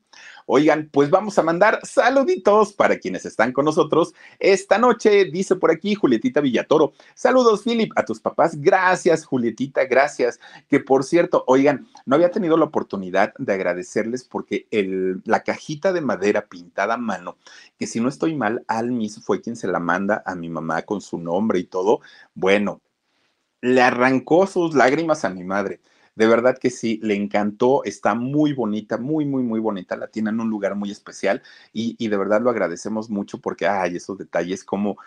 [0.47, 5.26] oigan, pues vamos a mandar saluditos para quienes están con nosotros esta noche.
[5.26, 6.93] Dice por aquí Julietita Villatoro.
[7.14, 8.61] Saludos, Philip, a tus papás.
[8.61, 10.41] Gracias, Julietita, gracias.
[10.68, 14.66] Que por cierto, oigan, no había tenido la oportunidad de agradecerles porque
[15.24, 17.36] la cajita de madera pintada a mano,
[17.78, 21.01] que si no estoy mal, Almis fue quien se la manda a mi mamá con
[21.01, 22.01] su nombre y todo.
[22.34, 22.80] Bueno,
[23.61, 25.80] le arrancó sus lágrimas a mi madre.
[26.15, 30.31] De verdad que sí, le encantó, está muy bonita, muy, muy, muy bonita, la tiene
[30.31, 31.43] en un lugar muy especial
[31.73, 34.99] y, de verdad lo agradecemos mucho porque, ay, esos detalles, como,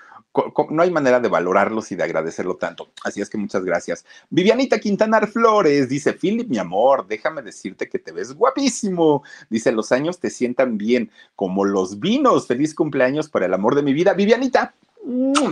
[0.70, 2.92] no hay manera de valorarlos y de agradecerlo tanto.
[3.04, 4.06] Así es que muchas gracias.
[4.30, 9.24] Vivianita Quintanar Flores dice, Philip, mi amor, déjame decirte que te ves guapísimo.
[9.50, 12.48] Dice, los años te sientan bien, como los vinos.
[12.48, 14.14] Feliz cumpleaños para el amor de mi vida.
[14.14, 14.74] Vivianita,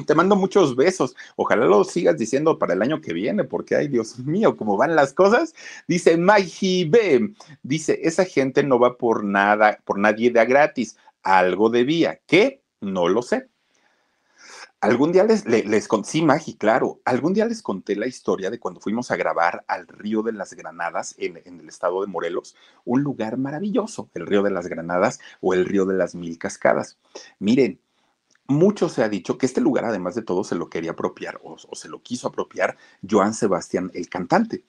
[0.06, 1.16] te mando muchos besos.
[1.36, 4.96] Ojalá lo sigas diciendo para el año que viene, porque ay, Dios mío, cómo van
[4.96, 5.54] las cosas.
[5.88, 7.34] Dice Maggie B.
[7.64, 10.98] Dice, esa gente no va por nada, por nadie de gratis.
[11.24, 12.20] Algo debía.
[12.26, 12.62] ¿Qué?
[12.80, 13.52] No lo sé.
[14.82, 18.80] Algún día les, les, sí, Maggie, claro, algún día les conté la historia de cuando
[18.80, 23.38] fuimos a grabar al Río de las Granadas en, el estado de Morelos, un lugar
[23.38, 26.98] maravilloso, el Río de las Granadas o el Río de las Mil Cascadas.
[27.38, 27.80] Miren,
[28.52, 31.58] mucho se ha dicho que este lugar, además de todo, se lo quería apropiar o,
[31.58, 32.78] se lo quiso apropiar
[33.08, 34.64] Joan Sebastián, el cantante.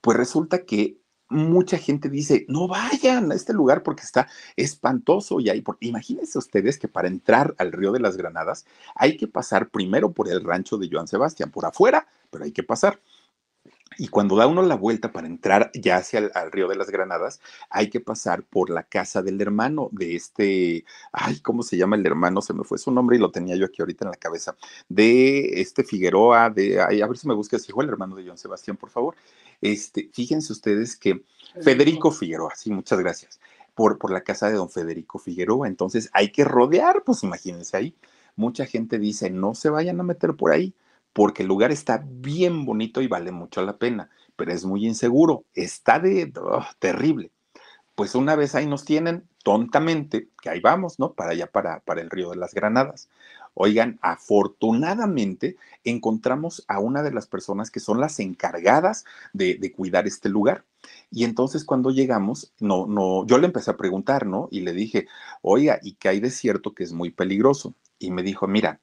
[0.00, 5.48] Pues resulta que mucha gente dice, no vayan a este lugar porque está espantoso y
[5.48, 8.66] ahí, imagínense ustedes que para entrar al río de las Granadas
[8.96, 12.64] hay que pasar primero por el rancho de Joan Sebastián, por afuera, pero hay que
[12.64, 13.00] pasar.
[14.00, 17.38] Y cuando da uno la vuelta para entrar ya hacia el río de las Granadas,
[17.68, 22.06] hay que pasar por la casa del hermano de este, ay, ¿cómo se llama el
[22.06, 22.40] hermano?
[22.40, 24.56] Se me fue su nombre y lo tenía yo aquí ahorita en la cabeza,
[24.88, 28.38] de este Figueroa, de, ay, a ver si me buscas, hijo, el hermano de John
[28.38, 29.16] Sebastián, por favor.
[29.60, 31.22] Este, fíjense ustedes que
[31.60, 33.38] Federico Figueroa, sí, muchas gracias,
[33.74, 35.68] por, por la casa de don Federico Figueroa.
[35.68, 37.94] Entonces hay que rodear, pues imagínense ahí.
[38.34, 40.72] Mucha gente dice, no se vayan a meter por ahí
[41.12, 45.44] porque el lugar está bien bonito y vale mucho la pena, pero es muy inseguro,
[45.54, 47.30] está de oh, terrible.
[47.94, 51.12] Pues una vez ahí nos tienen tontamente, que ahí vamos, ¿no?
[51.12, 53.08] Para allá, para, para el río de las Granadas.
[53.54, 60.06] Oigan, afortunadamente encontramos a una de las personas que son las encargadas de, de, cuidar
[60.06, 60.64] este lugar.
[61.10, 64.48] Y entonces cuando llegamos, no, no, yo le empecé a preguntar, ¿no?
[64.50, 65.08] Y le dije,
[65.42, 67.74] oiga, ¿y qué hay de cierto que es muy peligroso?
[67.98, 68.80] Y me dijo, mira,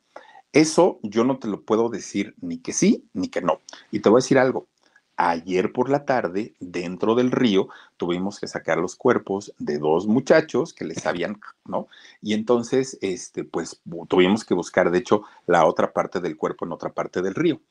[0.57, 3.61] eso yo no te lo puedo decir ni que sí ni que no.
[3.91, 4.67] Y te voy a decir algo.
[5.15, 10.73] Ayer por la tarde, dentro del río, tuvimos que sacar los cuerpos de dos muchachos
[10.73, 11.87] que les habían, ¿no?
[12.21, 16.71] Y entonces, este, pues tuvimos que buscar, de hecho, la otra parte del cuerpo en
[16.71, 17.61] otra parte del río.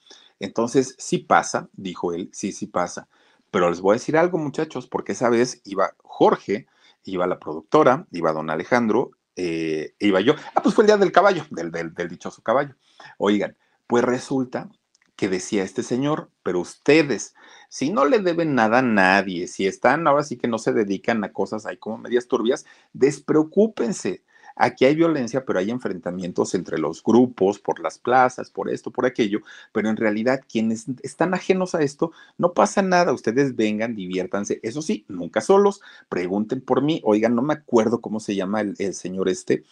[0.40, 3.08] Entonces, sí pasa, dijo él, sí, sí pasa.
[3.50, 6.66] Pero les voy a decir algo, muchachos, porque esa vez iba Jorge,
[7.04, 10.34] iba la productora, iba don Alejandro eh, iba yo.
[10.54, 12.74] Ah, pues fue el día del caballo, del, del, del dichoso caballo.
[13.18, 13.56] Oigan,
[13.86, 14.70] pues resulta
[15.16, 17.34] que decía este señor, pero ustedes,
[17.68, 21.24] si no le deben nada a nadie, si están ahora sí que no se dedican
[21.24, 24.24] a cosas ahí como medias turbias, despreocúpense.
[24.58, 29.04] Aquí hay violencia, pero hay enfrentamientos entre los grupos, por las plazas, por esto, por
[29.04, 29.40] aquello,
[29.70, 34.80] pero en realidad quienes están ajenos a esto, no pasa nada, ustedes vengan, diviértanse, eso
[34.80, 39.28] sí, nunca solos, pregunten por mí, oigan, no me acuerdo cómo se llama el, señor
[39.28, 39.64] este,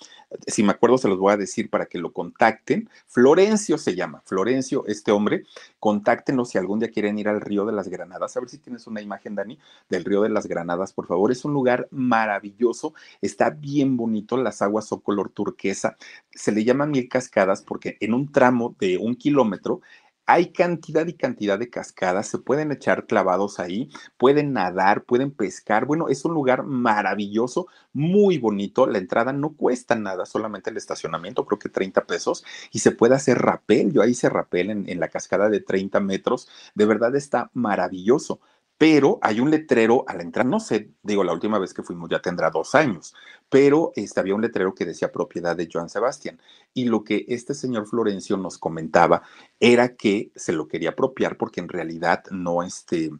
[0.47, 4.22] si me acuerdo se los voy a decir para que lo contacten, Florencio se llama,
[4.26, 5.45] Florencio, este hombre,
[5.80, 8.87] contáctenos si algún día quieren ir al río de las Granadas, a ver si tienes
[8.87, 9.59] una imagen, Dani,
[9.89, 14.61] del río de las Granadas, por favor, es un lugar maravilloso, está bien bonito, las
[14.61, 15.97] aguas son color turquesa.
[16.31, 19.81] Se le llama mil cascadas porque en un tramo de un kilómetro
[20.27, 25.85] hay cantidad y cantidad de cascadas, se pueden echar clavados ahí, pueden nadar, pueden pescar.
[25.85, 28.87] Bueno, es un lugar maravilloso, muy bonito.
[28.87, 33.14] La entrada no cuesta nada, solamente el estacionamiento, creo que 30 pesos, y se puede
[33.14, 33.93] hacer rapel.
[33.93, 36.49] Yo ahí hice rapel en, en la cascada de 30 metros.
[36.75, 38.41] De verdad está maravilloso
[38.77, 42.11] pero hay un letrero a la entrada, no sé, digo, la última vez que fuimos
[42.11, 43.14] ya tendrá dos años,
[43.49, 46.41] pero este, había un letrero que decía propiedad de Joan Sebastián.
[46.72, 49.22] Y lo que este señor Florencio nos comentaba
[49.61, 53.11] era que se lo quería apropiar porque en realidad no, este,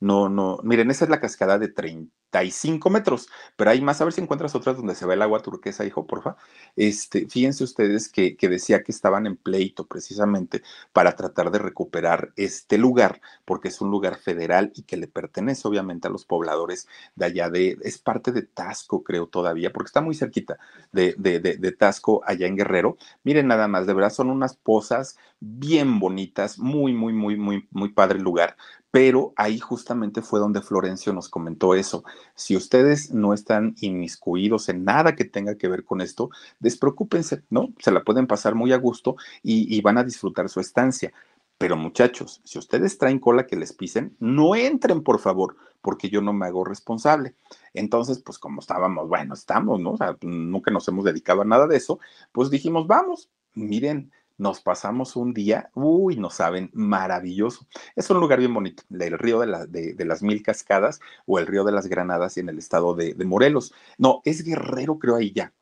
[0.00, 2.12] no, no, miren, esa es la cascada de 30
[2.50, 5.40] cinco metros, pero hay más, a ver si encuentras otras donde se ve el agua
[5.42, 6.36] turquesa, hijo, porfa.
[6.76, 10.62] Este, fíjense ustedes que, que decía que estaban en pleito precisamente
[10.92, 15.66] para tratar de recuperar este lugar, porque es un lugar federal y que le pertenece
[15.68, 20.00] obviamente a los pobladores de allá de, es parte de Tasco, creo todavía, porque está
[20.00, 20.58] muy cerquita
[20.92, 22.96] de, de, de, de Tasco, allá en Guerrero.
[23.22, 27.90] Miren nada más, de verdad son unas pozas bien bonitas, muy, muy, muy, muy, muy
[27.90, 28.56] padre el lugar,
[28.94, 32.04] pero ahí justamente fue donde Florencio nos comentó eso.
[32.36, 36.30] Si ustedes no están inmiscuidos en nada que tenga que ver con esto,
[36.60, 37.72] despreocúpense, ¿no?
[37.80, 41.12] Se la pueden pasar muy a gusto y, van a disfrutar su estancia.
[41.58, 46.20] Pero muchachos, si ustedes traen cola que les pisen, no entren, por favor, porque yo
[46.22, 47.34] no me hago responsable.
[47.72, 49.94] Entonces, pues como estábamos, bueno, estamos, ¿no?
[49.94, 51.98] O sea, nunca nos hemos dedicado a nada de eso,
[52.30, 57.66] pues dijimos, vamos, miren, nos pasamos un día, uy, no saben, maravilloso.
[57.94, 61.64] Es un lugar bien bonito, el río de, de, las Mil Cascadas o el río
[61.64, 63.72] de las Granadas en el estado de, de Morelos.
[63.98, 65.52] No, es Guerrero, creo ahí ya.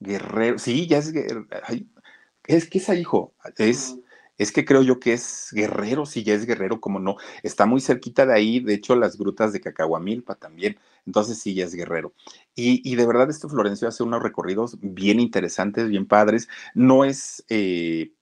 [0.00, 1.12] Guerrero, sí, ya es,
[2.46, 3.96] es que es ahí, hijo, es,
[4.36, 7.80] es que creo yo que es Guerrero, sí, ya es Guerrero, como no, está muy
[7.80, 12.14] cerquita de ahí, de hecho, las grutas de Cacahuamilpa también, entonces sí, ya es Guerrero.
[12.54, 17.44] Y, y de verdad, este Florencio hace unos recorridos bien interesantes, bien padres, no es...
[17.48, 18.12] Eh,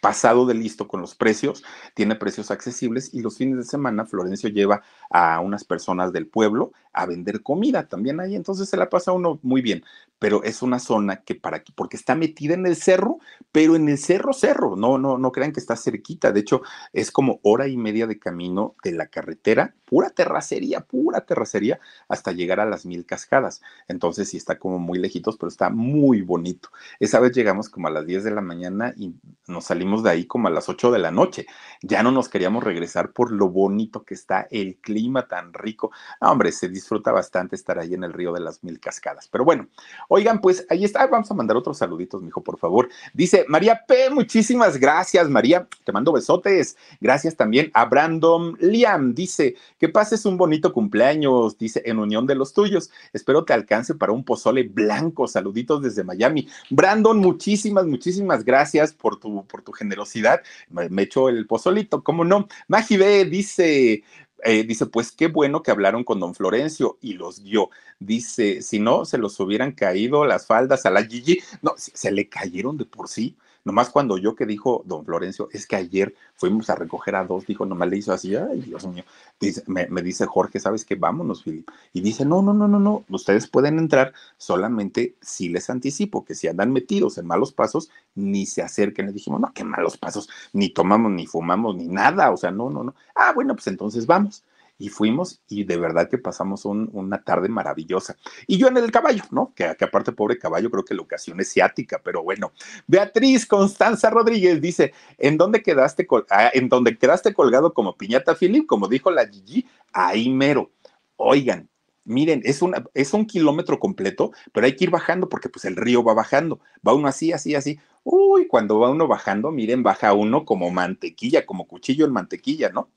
[0.00, 1.64] pasado de listo con los precios,
[1.94, 6.72] tiene precios accesibles y los fines de semana Florencio lleva a unas personas del pueblo
[6.92, 9.84] a vender comida también ahí, entonces se la pasa uno muy bien,
[10.18, 13.18] pero es una zona que para porque está metida en el cerro,
[13.52, 16.62] pero en el cerro cerro, no no no crean que está cerquita, de hecho
[16.92, 22.32] es como hora y media de camino de la carretera, pura terracería, pura terracería hasta
[22.32, 23.62] llegar a las Mil Cascadas.
[23.88, 26.70] Entonces sí está como muy lejitos, pero está muy bonito.
[27.00, 29.14] Esa vez llegamos como a las 10 de la mañana y
[29.46, 31.46] nos salimos de ahí como a las 8 de la noche.
[31.82, 35.90] Ya no nos queríamos regresar por lo bonito que está el clima tan rico.
[36.20, 39.28] Ah, hombre, se disfruta bastante estar ahí en el río de las Mil Cascadas.
[39.28, 39.68] Pero bueno,
[40.08, 41.06] oigan, pues ahí está.
[41.06, 42.88] Vamos a mandar otros saluditos, mijo, por favor.
[43.14, 45.68] Dice María P, muchísimas gracias, María.
[45.84, 46.76] Te mando besotes.
[47.00, 49.14] Gracias también a Brandon Liam.
[49.14, 52.90] Dice que pases un bonito cumpleaños, dice, en unión de los tuyos.
[53.12, 55.28] Espero te alcance para un pozole blanco.
[55.28, 56.48] Saluditos desde Miami.
[56.70, 60.42] Brandon, muchísimas, muchísimas gracias por tu, por tu generosidad.
[60.70, 62.48] Me, me echo el pozolito, ¿cómo no?
[62.66, 64.02] Magi B dice,
[64.44, 67.70] eh, dice, pues qué bueno que hablaron con don Florencio y los dio.
[67.98, 71.40] Dice, si no, se los hubieran caído las faldas a la Gigi.
[71.62, 73.36] No, se le cayeron de por sí.
[73.68, 77.44] Nomás cuando yo que dijo don Florencio, es que ayer fuimos a recoger a dos,
[77.44, 79.04] dijo, nomás le hizo así, ay, Dios mío.
[79.38, 80.94] Dice, me, me, dice Jorge, ¿sabes qué?
[80.94, 81.68] Vámonos, Filip.
[81.92, 86.34] Y dice, no, no, no, no, no, ustedes pueden entrar, solamente si les anticipo que
[86.34, 89.04] si andan metidos en malos pasos, ni se acerquen.
[89.04, 92.70] Le dijimos, no, qué malos pasos, ni tomamos, ni fumamos, ni nada, o sea, no,
[92.70, 92.94] no, no.
[93.14, 94.44] Ah, bueno, pues entonces vamos
[94.78, 98.16] y fuimos y de verdad que pasamos un, una tarde maravillosa.
[98.46, 99.52] Y yo en el caballo, ¿no?
[99.54, 102.52] Que, aparte, pobre caballo, creo que la ocasión es ciática, pero bueno.
[102.86, 108.66] Beatriz Constanza Rodríguez dice, ¿en dónde quedaste, ah, en dónde quedaste colgado como piñata Philip?
[108.66, 110.70] Como dijo la Gigi, ahí mero.
[111.16, 111.68] Oigan,
[112.04, 112.60] miren, es,
[112.94, 116.60] es un kilómetro completo, pero hay que ir bajando porque pues el río va bajando.
[116.86, 117.80] Va uno así, así, así.
[118.04, 122.88] Uy, cuando va uno bajando, miren, baja uno como mantequilla, como cuchillo en mantequilla, ¿no?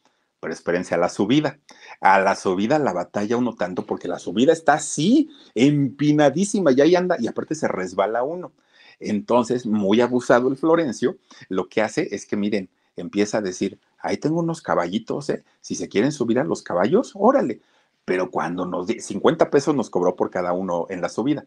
[0.42, 1.60] Pero espérense a la subida.
[2.02, 6.96] A la subida la batalla uno tanto porque la subida está así, empinadísima, y ahí
[6.96, 8.52] anda, y aparte se resbala uno.
[9.00, 11.18] Entonces, muy abusado el Florencio,
[11.48, 15.44] lo que hace es que, miren, empieza a decir, ahí tengo unos caballitos, ¿eh?
[15.62, 17.62] si se quieren subir a los caballos, órale.
[18.04, 21.46] Pero cuando nos di 50 pesos nos cobró por cada uno en la subida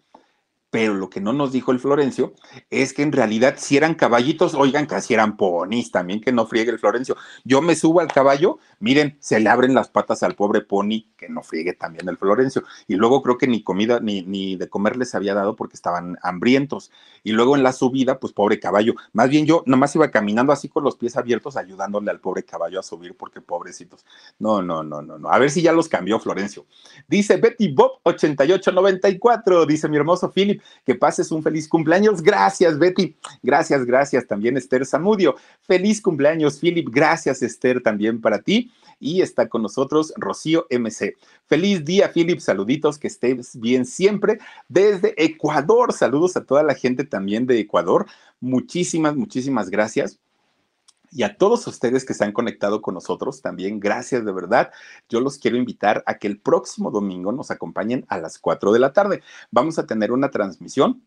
[0.74, 2.34] pero lo que no nos dijo el Florencio
[2.68, 6.72] es que en realidad si eran caballitos, oigan, casi eran ponis también, que no friegue
[6.72, 7.16] el Florencio.
[7.44, 11.28] Yo me subo al caballo, miren, se le abren las patas al pobre pony, que
[11.28, 12.64] no friegue también el Florencio.
[12.88, 16.18] Y luego creo que ni comida ni, ni de comer les había dado porque estaban
[16.24, 16.90] hambrientos.
[17.22, 18.94] Y luego en la subida, pues pobre caballo.
[19.12, 22.80] Más bien yo nomás iba caminando así con los pies abiertos, ayudándole al pobre caballo
[22.80, 24.04] a subir, porque pobrecitos.
[24.40, 25.28] No, no, no, no, no.
[25.28, 26.66] A ver si ya los cambió Florencio.
[27.06, 32.22] Dice Betty Bob 8894, dice mi hermoso Philip que pases un feliz cumpleaños.
[32.22, 33.16] Gracias, Betty.
[33.42, 34.26] Gracias, gracias.
[34.26, 35.36] También Esther Zamudio.
[35.62, 36.88] Feliz cumpleaños, Philip.
[36.90, 38.72] Gracias, Esther, también para ti.
[39.00, 41.14] Y está con nosotros Rocío MC.
[41.46, 42.40] Feliz día, Philip.
[42.40, 44.38] Saluditos, que estés bien siempre.
[44.68, 48.06] Desde Ecuador, saludos a toda la gente también de Ecuador.
[48.40, 50.20] Muchísimas, muchísimas gracias
[51.14, 54.72] Y a todos ustedes que se han conectado con nosotros también, gracias de verdad.
[55.08, 58.80] Yo los quiero invitar a que el próximo domingo nos acompañen a las 4 de
[58.80, 59.22] la tarde.
[59.52, 61.04] Vamos a tener una transmisión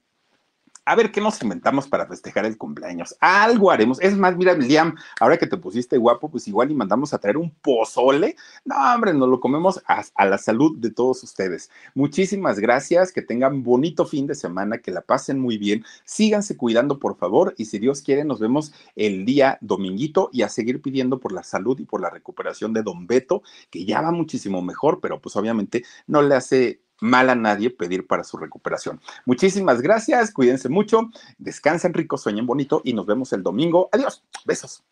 [0.88, 3.14] a ver qué nos inventamos para festejar el cumpleaños.
[3.20, 4.00] Algo haremos.
[4.02, 7.36] Es más, mira, Liam, ahora que te pusiste guapo, pues igual y mandamos a traer
[7.36, 8.38] un pozole.
[8.64, 11.70] No, hombre, nos lo comemos a, a, la salud de todos ustedes.
[11.94, 15.84] Muchísimas gracias, que tengan bonito fin de semana, que la pasen muy bien.
[16.06, 20.50] Síganse cuidando, por favor, y si Dios quiere, nos vemos el día dominguito y a
[20.50, 24.12] seguir pidiendo por la salud y por la recuperación de Don Beto, que ya va
[24.12, 29.00] muchísimo mejor, pero pues obviamente no le hace mal a nadie pedir para su recuperación.
[29.26, 33.90] Muchísimas gracias, cuídense mucho, descansen rico, sueñen bonito y nos vemos el domingo.
[33.92, 34.84] Adiós, besos.